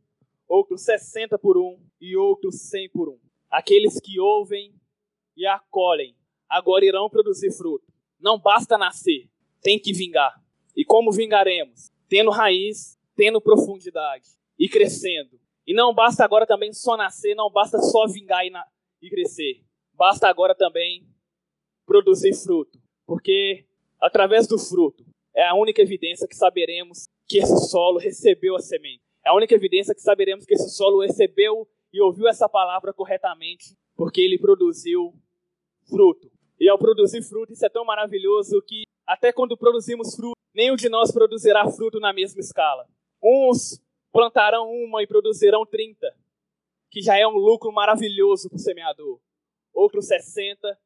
outros 0.48 0.82
60 0.82 1.38
por 1.38 1.58
um 1.58 1.80
e 2.00 2.16
outros 2.16 2.62
100 2.70 2.90
por 2.90 3.10
um. 3.10 3.20
Aqueles 3.50 4.00
que 4.00 4.20
ouvem 4.20 4.74
e 5.36 5.46
acolhem 5.46 6.16
agora 6.50 6.86
irão 6.86 7.10
produzir 7.10 7.52
fruto. 7.52 7.86
Não 8.20 8.40
basta 8.40 8.78
nascer, 8.78 9.30
tem 9.66 9.80
que 9.80 9.92
vingar. 9.92 10.32
E 10.78 10.86
como 10.86 11.12
vingaremos? 11.12 11.90
Tendo 12.08 12.30
raiz, 12.30 13.00
tendo 13.16 13.42
profundidade 13.42 14.28
e 14.60 14.70
crescendo. 14.70 15.40
E 15.66 15.74
não 15.74 15.92
basta 15.92 16.24
agora 16.24 16.46
também 16.46 16.72
só 16.72 16.96
nascer, 16.96 17.34
não 17.34 17.50
basta 17.50 17.80
só 17.80 18.06
vingar 18.06 18.46
e, 18.46 18.52
na... 18.52 18.64
e 19.02 19.10
crescer. 19.10 19.64
Basta 19.92 20.28
agora 20.28 20.54
também 20.54 21.08
produzir 21.84 22.36
fruto. 22.36 22.78
Porque 23.08 23.66
através 24.00 24.46
do 24.46 24.60
fruto 24.60 25.04
é 25.36 25.48
a 25.48 25.56
única 25.56 25.82
evidência 25.82 26.28
que 26.28 26.36
saberemos 26.36 27.06
que 27.28 27.40
esse 27.40 27.68
solo 27.68 27.98
recebeu 27.98 28.56
a 28.56 28.60
semente. 28.60 29.02
É 29.26 29.30
a 29.30 29.34
única 29.34 29.56
evidência 29.56 29.96
que 29.96 30.02
saberemos 30.02 30.46
que 30.46 30.54
esse 30.54 30.70
solo 30.70 31.02
recebeu 31.02 31.68
e 31.92 32.00
ouviu 32.00 32.28
essa 32.28 32.48
palavra 32.48 32.94
corretamente, 32.94 33.76
porque 33.96 34.22
ele 34.22 34.38
produziu 34.38 35.12
fruto. 35.90 36.32
E 36.60 36.70
ao 36.70 36.78
produzir 36.78 37.24
fruto, 37.24 37.52
isso 37.52 37.66
é 37.66 37.70
tão 37.70 37.84
maravilhoso 37.84 38.62
que 38.62 38.84
até 39.06 39.32
quando 39.32 39.58
produzimos 39.58 40.16
fruto, 40.16 40.36
nenhum 40.54 40.76
de 40.76 40.90
nós 40.90 41.12
produzirá 41.12 41.70
fruto 41.70 42.00
na 42.00 42.14
mesma 42.14 42.40
escala. 42.40 42.88
Uns 43.22 43.82
plantarão 44.12 44.72
uma 44.72 45.04
e 45.04 45.08
produzirão 45.08 45.66
30, 45.66 46.16
que 46.90 47.02
já 47.02 47.18
é 47.18 47.28
um 47.28 47.38
lucro 47.38 47.72
maravilhoso 47.72 48.50
para 48.50 48.56
o 48.56 48.60
semeador. 48.60 49.20
Outros 49.74 50.08
60 50.08 50.80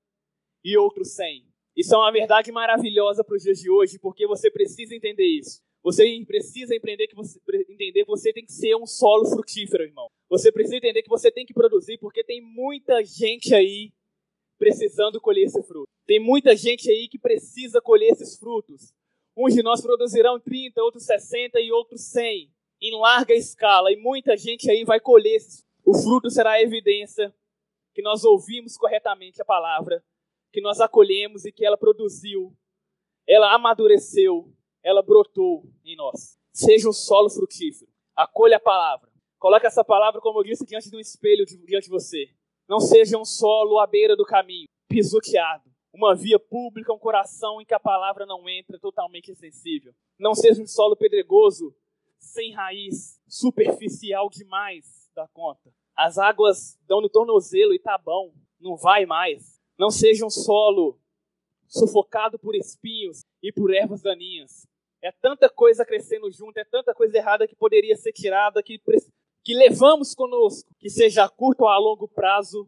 e 0.64 0.78
outros 0.78 1.12
100. 1.16 1.46
Isso 1.76 1.94
é 1.94 1.98
uma 1.98 2.12
verdade 2.12 2.52
maravilhosa 2.52 3.24
para 3.24 3.36
os 3.36 3.44
dias 3.44 3.60
de 3.60 3.70
hoje, 3.70 4.00
porque 4.00 4.28
você 4.28 4.50
precisa 4.50 4.96
entender 4.96 5.26
isso. 5.26 5.62
Você 5.82 6.04
precisa 6.26 6.76
entender 6.76 7.08
que 7.08 7.16
você, 7.16 7.40
entender 7.70 8.04
que 8.04 8.10
você 8.10 8.34
tem 8.34 8.44
que 8.44 8.52
ser 8.52 8.76
um 8.76 8.86
solo 8.86 9.26
frutífero, 9.26 9.84
irmão. 9.84 10.08
Você 10.30 10.52
precisa 10.52 10.76
entender 10.76 11.02
que 11.02 11.10
você 11.10 11.32
tem 11.32 11.46
que 11.46 11.54
produzir, 11.54 11.98
porque 12.00 12.24
tem 12.24 12.42
muita 12.42 13.04
gente 13.04 13.56
aí 13.56 13.94
precisando 14.60 15.20
colher 15.22 15.46
esse 15.46 15.64
fruto. 15.64 15.88
Tem 16.06 16.20
muita 16.20 16.56
gente 16.56 16.92
aí 16.92 17.08
que 17.08 17.18
precisa 17.18 17.82
colher 17.82 18.12
esses 18.12 18.38
frutos. 18.38 18.94
Uns 19.36 19.54
de 19.54 19.64
nós 19.64 19.82
produzirão 19.82 20.40
30, 20.40 20.84
outros 20.84 21.06
60 21.06 21.60
e 21.62 21.72
outros 21.72 22.02
100, 22.02 22.52
em 22.82 23.00
larga 23.00 23.34
escala. 23.34 23.92
E 23.92 23.96
muita 23.96 24.36
gente 24.36 24.70
aí 24.70 24.84
vai 24.84 25.00
colher 25.00 25.36
esses. 25.36 25.66
O 25.86 25.94
fruto 25.94 26.30
será 26.30 26.52
a 26.52 26.62
evidência 26.62 27.34
que 27.94 28.02
nós 28.02 28.24
ouvimos 28.24 28.78
corretamente 28.78 29.42
a 29.42 29.46
palavra, 29.46 30.04
que 30.52 30.62
nós 30.62 30.82
acolhemos 30.82 31.46
e 31.46 31.52
que 31.52 31.66
ela 31.66 31.78
produziu, 31.78 32.54
ela 33.26 33.54
amadureceu, 33.54 34.54
ela 34.84 35.02
brotou 35.02 35.64
em 35.86 35.96
nós. 35.96 36.38
Seja 36.52 36.90
um 36.90 36.94
solo 36.94 37.30
frutífero. 37.30 37.90
Acolha 38.16 38.58
a 38.58 38.60
palavra. 38.60 39.10
Coloque 39.38 39.66
essa 39.66 39.86
palavra, 39.86 40.20
como 40.20 40.40
eu 40.40 40.44
disse, 40.44 40.66
diante 40.66 40.90
de 40.90 40.98
um 40.98 41.00
espelho 41.00 41.46
diante 41.46 41.86
de 41.86 41.90
você. 41.90 42.30
Não 42.70 42.80
seja 42.80 43.18
um 43.18 43.26
solo 43.26 43.80
à 43.80 43.88
beira 43.88 44.16
do 44.16 44.24
caminho, 44.24 44.68
pisoteado. 44.88 45.68
uma 45.92 46.16
via 46.16 46.40
pública, 46.40 46.94
um 46.94 47.00
coração 47.00 47.60
em 47.60 47.66
que 47.66 47.74
a 47.74 47.80
palavra 47.80 48.24
não 48.28 48.48
entra 48.48 48.80
totalmente 48.80 49.34
sensível. 49.34 49.92
Não 50.20 50.36
seja 50.36 50.62
um 50.62 50.68
solo 50.68 50.96
pedregoso, 50.96 51.76
sem 52.20 52.54
raiz, 52.54 53.20
superficial 53.28 54.30
demais 54.30 55.10
da 55.16 55.28
conta. 55.30 55.74
As 55.96 56.20
águas 56.20 56.78
dão 56.88 57.02
no 57.02 57.10
tornozelo 57.10 57.74
e 57.74 57.80
tá 57.80 57.98
bom, 57.98 58.32
não 58.60 58.78
vai 58.78 59.08
mais. 59.08 59.60
Não 59.78 59.90
seja 59.90 60.24
um 60.24 60.30
solo 60.30 61.00
sufocado 61.68 62.38
por 62.38 62.56
espinhos 62.56 63.22
e 63.42 63.52
por 63.52 63.74
ervas 63.74 64.04
daninhas. 64.04 64.68
É 65.02 65.12
tanta 65.12 65.50
coisa 65.50 65.84
crescendo 65.84 66.30
junto, 66.32 66.58
é 66.58 66.64
tanta 66.64 66.94
coisa 66.94 67.18
errada 67.18 67.48
que 67.48 67.56
poderia 67.56 67.96
ser 67.96 68.14
tirada, 68.14 68.62
que, 68.62 68.80
que 69.50 69.56
levamos 69.56 70.14
conosco, 70.14 70.70
que 70.78 70.92
seja 70.92 71.24
a 71.24 71.28
curto 71.28 71.62
ou 71.62 71.70
a 71.70 71.80
longo 71.80 72.08
prazo, 72.08 72.68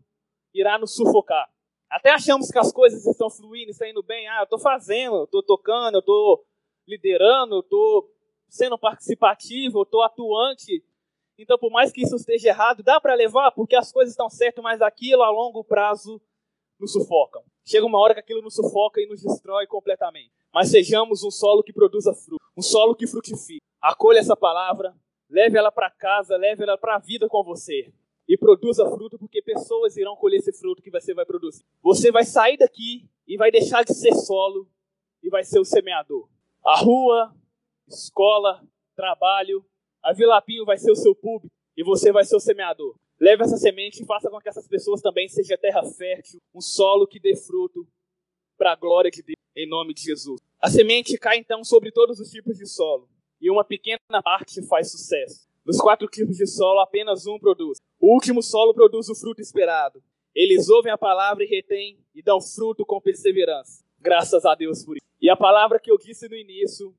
irá 0.52 0.80
nos 0.80 0.96
sufocar. 0.96 1.48
Até 1.88 2.10
achamos 2.10 2.50
que 2.50 2.58
as 2.58 2.72
coisas 2.72 3.06
estão 3.06 3.30
fluindo, 3.30 3.70
estão 3.70 3.88
indo 3.88 4.02
bem. 4.02 4.28
Ah, 4.28 4.40
eu 4.40 4.46
estou 4.46 4.58
fazendo, 4.58 5.18
eu 5.18 5.24
estou 5.26 5.44
tocando, 5.44 5.98
eu 5.98 6.00
estou 6.00 6.44
liderando, 6.88 7.54
eu 7.54 7.60
estou 7.60 8.10
sendo 8.50 8.80
participativo, 8.80 9.78
eu 9.78 9.84
estou 9.84 10.02
atuante. 10.02 10.84
Então, 11.38 11.56
por 11.56 11.70
mais 11.70 11.92
que 11.92 12.02
isso 12.02 12.16
esteja 12.16 12.50
errado, 12.50 12.82
dá 12.82 13.00
para 13.00 13.14
levar, 13.14 13.52
porque 13.52 13.76
as 13.76 13.92
coisas 13.92 14.14
estão 14.14 14.28
certas, 14.28 14.64
mas 14.64 14.82
aquilo 14.82 15.22
a 15.22 15.30
longo 15.30 15.64
prazo 15.64 16.20
nos 16.80 16.94
sufocam. 16.94 17.44
Chega 17.64 17.86
uma 17.86 18.00
hora 18.00 18.16
que 18.16 18.22
aquilo 18.22 18.42
nos 18.42 18.56
sufoca 18.56 19.00
e 19.00 19.06
nos 19.06 19.22
destrói 19.22 19.68
completamente. 19.68 20.32
Mas 20.52 20.72
sejamos 20.72 21.24
um 21.24 21.30
solo 21.30 21.62
que 21.62 21.72
produza 21.72 22.12
fruto, 22.12 22.44
um 22.58 22.62
solo 22.64 22.96
que 22.96 23.06
frutifique. 23.06 23.62
Acolha 23.80 24.18
essa 24.18 24.36
palavra, 24.36 24.96
leve 25.32 25.58
ela 25.58 25.72
para 25.72 25.90
casa, 25.90 26.36
leve 26.36 26.64
ela 26.64 26.78
para 26.78 26.96
a 26.96 27.00
vida 27.00 27.28
com 27.28 27.44
você 27.44 27.92
e 28.28 28.38
produza 28.38 28.86
fruto, 28.90 29.18
porque 29.18 29.42
pessoas 29.42 29.98
irão 29.98 30.16
colher 30.16 30.38
esse 30.38 30.52
fruto 30.54 30.82
que 30.82 30.92
você 30.92 31.14
vai 31.14 31.26
produzir. 31.26 31.64
Você 31.82 32.12
vai 32.12 32.24
sair 32.24 32.58
daqui 32.58 33.10
e 33.26 33.38
vai 33.38 33.50
deixar 33.50 33.84
de 33.84 33.94
ser 33.94 34.14
solo 34.14 34.70
e 35.24 35.30
vai 35.30 35.44
ser 35.44 35.60
o 35.60 35.66
semeador. 35.66 36.30
A 36.64 36.80
rua, 36.80 37.34
escola, 37.88 38.62
trabalho, 38.96 39.66
a 40.04 40.14
Vila 40.14 40.42
Pinho 40.42 40.66
vai 40.66 40.78
ser 40.78 40.92
o 40.92 40.96
seu 40.96 41.16
público 41.16 41.54
e 41.76 41.84
você 41.84 42.12
vai 42.12 42.24
ser 42.24 42.36
o 42.36 42.40
semeador. 42.40 42.96
Leve 43.20 43.44
essa 43.44 43.58
semente 43.58 44.04
e 44.04 44.06
faça 44.06 44.30
com 44.30 44.40
que 44.40 44.50
essas 44.50 44.68
pessoas 44.68 45.02
também 45.02 45.28
sejam 45.28 45.58
terra 45.58 45.84
fértil, 45.84 46.40
um 46.54 46.62
solo 46.62 47.08
que 47.08 47.20
dê 47.20 47.36
fruto 47.36 47.88
para 48.58 48.74
a 48.74 48.76
glória 48.76 49.12
de 49.12 49.22
Deus, 49.22 49.38
em 49.56 49.68
nome 49.68 49.94
de 49.94 50.02
Jesus. 50.02 50.40
A 50.60 50.70
semente 50.70 51.18
cai 51.18 51.38
então 51.38 51.64
sobre 51.64 51.92
todos 51.92 52.20
os 52.20 52.30
tipos 52.30 52.58
de 52.58 52.68
solo 52.68 53.08
e 53.42 53.50
uma 53.50 53.64
pequena 53.64 54.22
parte 54.24 54.62
faz 54.68 54.92
sucesso. 54.92 55.50
Dos 55.66 55.80
quatro 55.80 56.08
tipos 56.08 56.38
de 56.38 56.46
solo, 56.46 56.80
apenas 56.80 57.26
um 57.26 57.40
produz. 57.40 57.80
O 58.00 58.14
último 58.14 58.42
solo 58.42 58.74
produz 58.74 59.10
o 59.10 59.16
fruto 59.16 59.42
esperado. 59.42 60.02
Eles 60.34 60.70
ouvem 60.70 60.92
a 60.92 60.98
palavra 60.98 61.44
e 61.44 61.48
retêm 61.48 62.00
e 62.16 62.22
dão 62.22 62.40
fruto 62.40 62.86
com 62.86 63.02
perseverança. 63.02 63.84
Graças 64.00 64.46
a 64.46 64.56
Deus 64.56 64.86
por 64.86 64.98
isso. 64.98 65.06
E 65.22 65.30
a 65.30 65.36
palavra 65.36 65.80
que 65.80 65.92
eu 65.92 65.98
disse 65.98 66.28
no 66.28 66.36
início, 66.36 66.96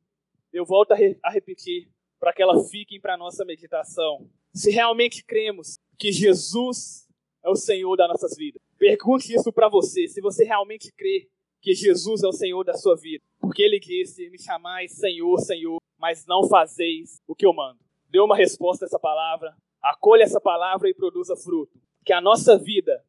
eu 0.53 0.65
volto 0.65 0.93
a, 0.93 0.95
re 0.95 1.19
a 1.23 1.31
repetir 1.31 1.89
para 2.21 2.33
que 2.33 2.43
ela 2.43 2.63
fique 2.65 3.01
para 3.01 3.17
nossa 3.17 3.45
meditação. 3.45 4.29
Se 4.55 4.71
realmente 4.71 5.25
cremos 5.25 5.77
que 5.99 6.13
Jesus 6.13 7.09
é 7.43 7.51
o 7.51 7.57
Senhor 7.57 7.97
das 7.97 8.09
nossas 8.09 8.37
vidas, 8.37 8.63
pergunte 8.79 9.35
isso 9.35 9.53
para 9.53 9.69
você. 9.69 10.07
Se 10.07 10.21
você 10.21 10.45
realmente 10.45 10.93
crê 10.93 11.29
que 11.61 11.75
Jesus 11.75 12.23
é 12.23 12.29
o 12.29 12.33
Senhor 12.33 12.63
da 12.63 12.75
sua 12.75 12.95
vida, 12.97 13.25
porque 13.41 13.63
Ele 13.63 13.81
disse: 13.81 14.31
Me 14.31 14.39
chamais 14.39 14.93
Senhor, 14.93 15.37
Senhor, 15.41 15.82
mas 16.03 16.27
não 16.27 16.47
fazeis 16.49 17.23
o 17.27 17.35
que 17.35 17.47
eu 17.47 17.55
mando 17.55 17.81
dê 18.13 18.21
uma 18.21 18.37
resposta 18.37 18.85
a 18.85 18.87
essa 18.87 18.99
palavra, 18.99 19.57
acolha 19.81 20.23
essa 20.23 20.39
palavra 20.39 20.89
e 20.89 20.95
produza 20.95 21.35
fruto. 21.35 21.81
Que 22.05 22.13
a 22.13 22.21
nossa 22.21 22.59
vida 22.59 23.03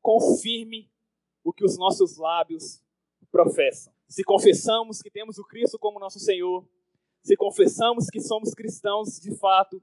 confirme 0.00 0.88
o 1.42 1.52
que 1.52 1.64
os 1.64 1.76
nossos 1.76 2.16
lábios 2.16 2.80
professam. 3.32 3.92
Se 4.08 4.22
confessamos 4.22 5.02
que 5.02 5.10
temos 5.10 5.38
o 5.38 5.44
Cristo 5.44 5.76
como 5.76 5.98
nosso 5.98 6.20
Senhor, 6.20 6.64
se 7.20 7.36
confessamos 7.36 8.06
que 8.08 8.20
somos 8.20 8.54
cristãos 8.54 9.18
de 9.18 9.36
fato, 9.36 9.82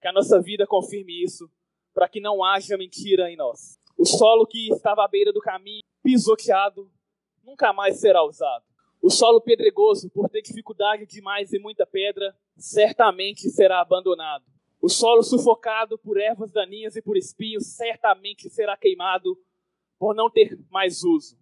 que 0.00 0.08
a 0.08 0.12
nossa 0.12 0.40
vida 0.40 0.66
confirme 0.66 1.22
isso, 1.22 1.48
para 1.94 2.08
que 2.08 2.20
não 2.20 2.42
haja 2.42 2.76
mentira 2.76 3.30
em 3.30 3.36
nós. 3.36 3.78
O 3.96 4.04
solo 4.04 4.44
que 4.44 4.72
estava 4.72 5.04
à 5.04 5.08
beira 5.08 5.32
do 5.32 5.40
caminho, 5.40 5.82
pisoteado, 6.02 6.90
nunca 7.44 7.72
mais 7.72 8.00
será 8.00 8.24
usado. 8.24 8.64
O 9.02 9.10
solo 9.10 9.40
pedregoso, 9.40 10.10
por 10.10 10.28
ter 10.28 10.42
dificuldade 10.42 11.06
demais 11.06 11.52
e 11.52 11.58
muita 11.58 11.86
pedra, 11.86 12.36
certamente 12.56 13.48
será 13.48 13.80
abandonado. 13.80 14.44
O 14.80 14.88
solo 14.88 15.22
sufocado 15.22 15.98
por 15.98 16.18
ervas 16.18 16.50
daninhas 16.50 16.96
e 16.96 17.02
por 17.02 17.16
espinhos 17.16 17.66
certamente 17.66 18.48
será 18.50 18.76
queimado 18.76 19.38
por 19.98 20.14
não 20.14 20.30
ter 20.30 20.58
mais 20.70 21.02
uso. 21.02 21.38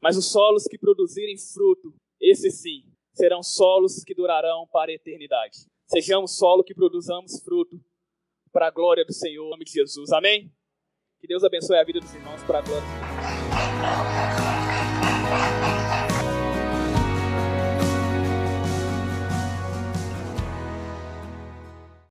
Mas 0.00 0.16
os 0.16 0.30
solos 0.30 0.64
que 0.64 0.78
produzirem 0.78 1.36
fruto, 1.38 1.94
esses 2.20 2.60
sim, 2.60 2.84
serão 3.12 3.42
solos 3.42 4.02
que 4.04 4.14
durarão 4.14 4.66
para 4.72 4.90
a 4.90 4.94
eternidade. 4.94 5.66
Sejamos 5.86 6.36
solo 6.36 6.64
que 6.64 6.74
produzamos 6.74 7.42
fruto 7.42 7.78
para 8.52 8.68
a 8.68 8.70
glória 8.70 9.04
do 9.04 9.12
Senhor, 9.12 9.46
em 9.46 9.50
nome 9.50 9.64
de 9.64 9.72
Jesus. 9.72 10.12
Amém? 10.12 10.52
Que 11.20 11.26
Deus 11.26 11.44
abençoe 11.44 11.78
a 11.78 11.84
vida 11.84 12.00
dos 12.00 12.14
irmãos 12.14 12.42
para 12.44 12.58
a 12.58 12.62
glória 12.62 12.82
de 12.82 12.88
Deus. 12.88 14.51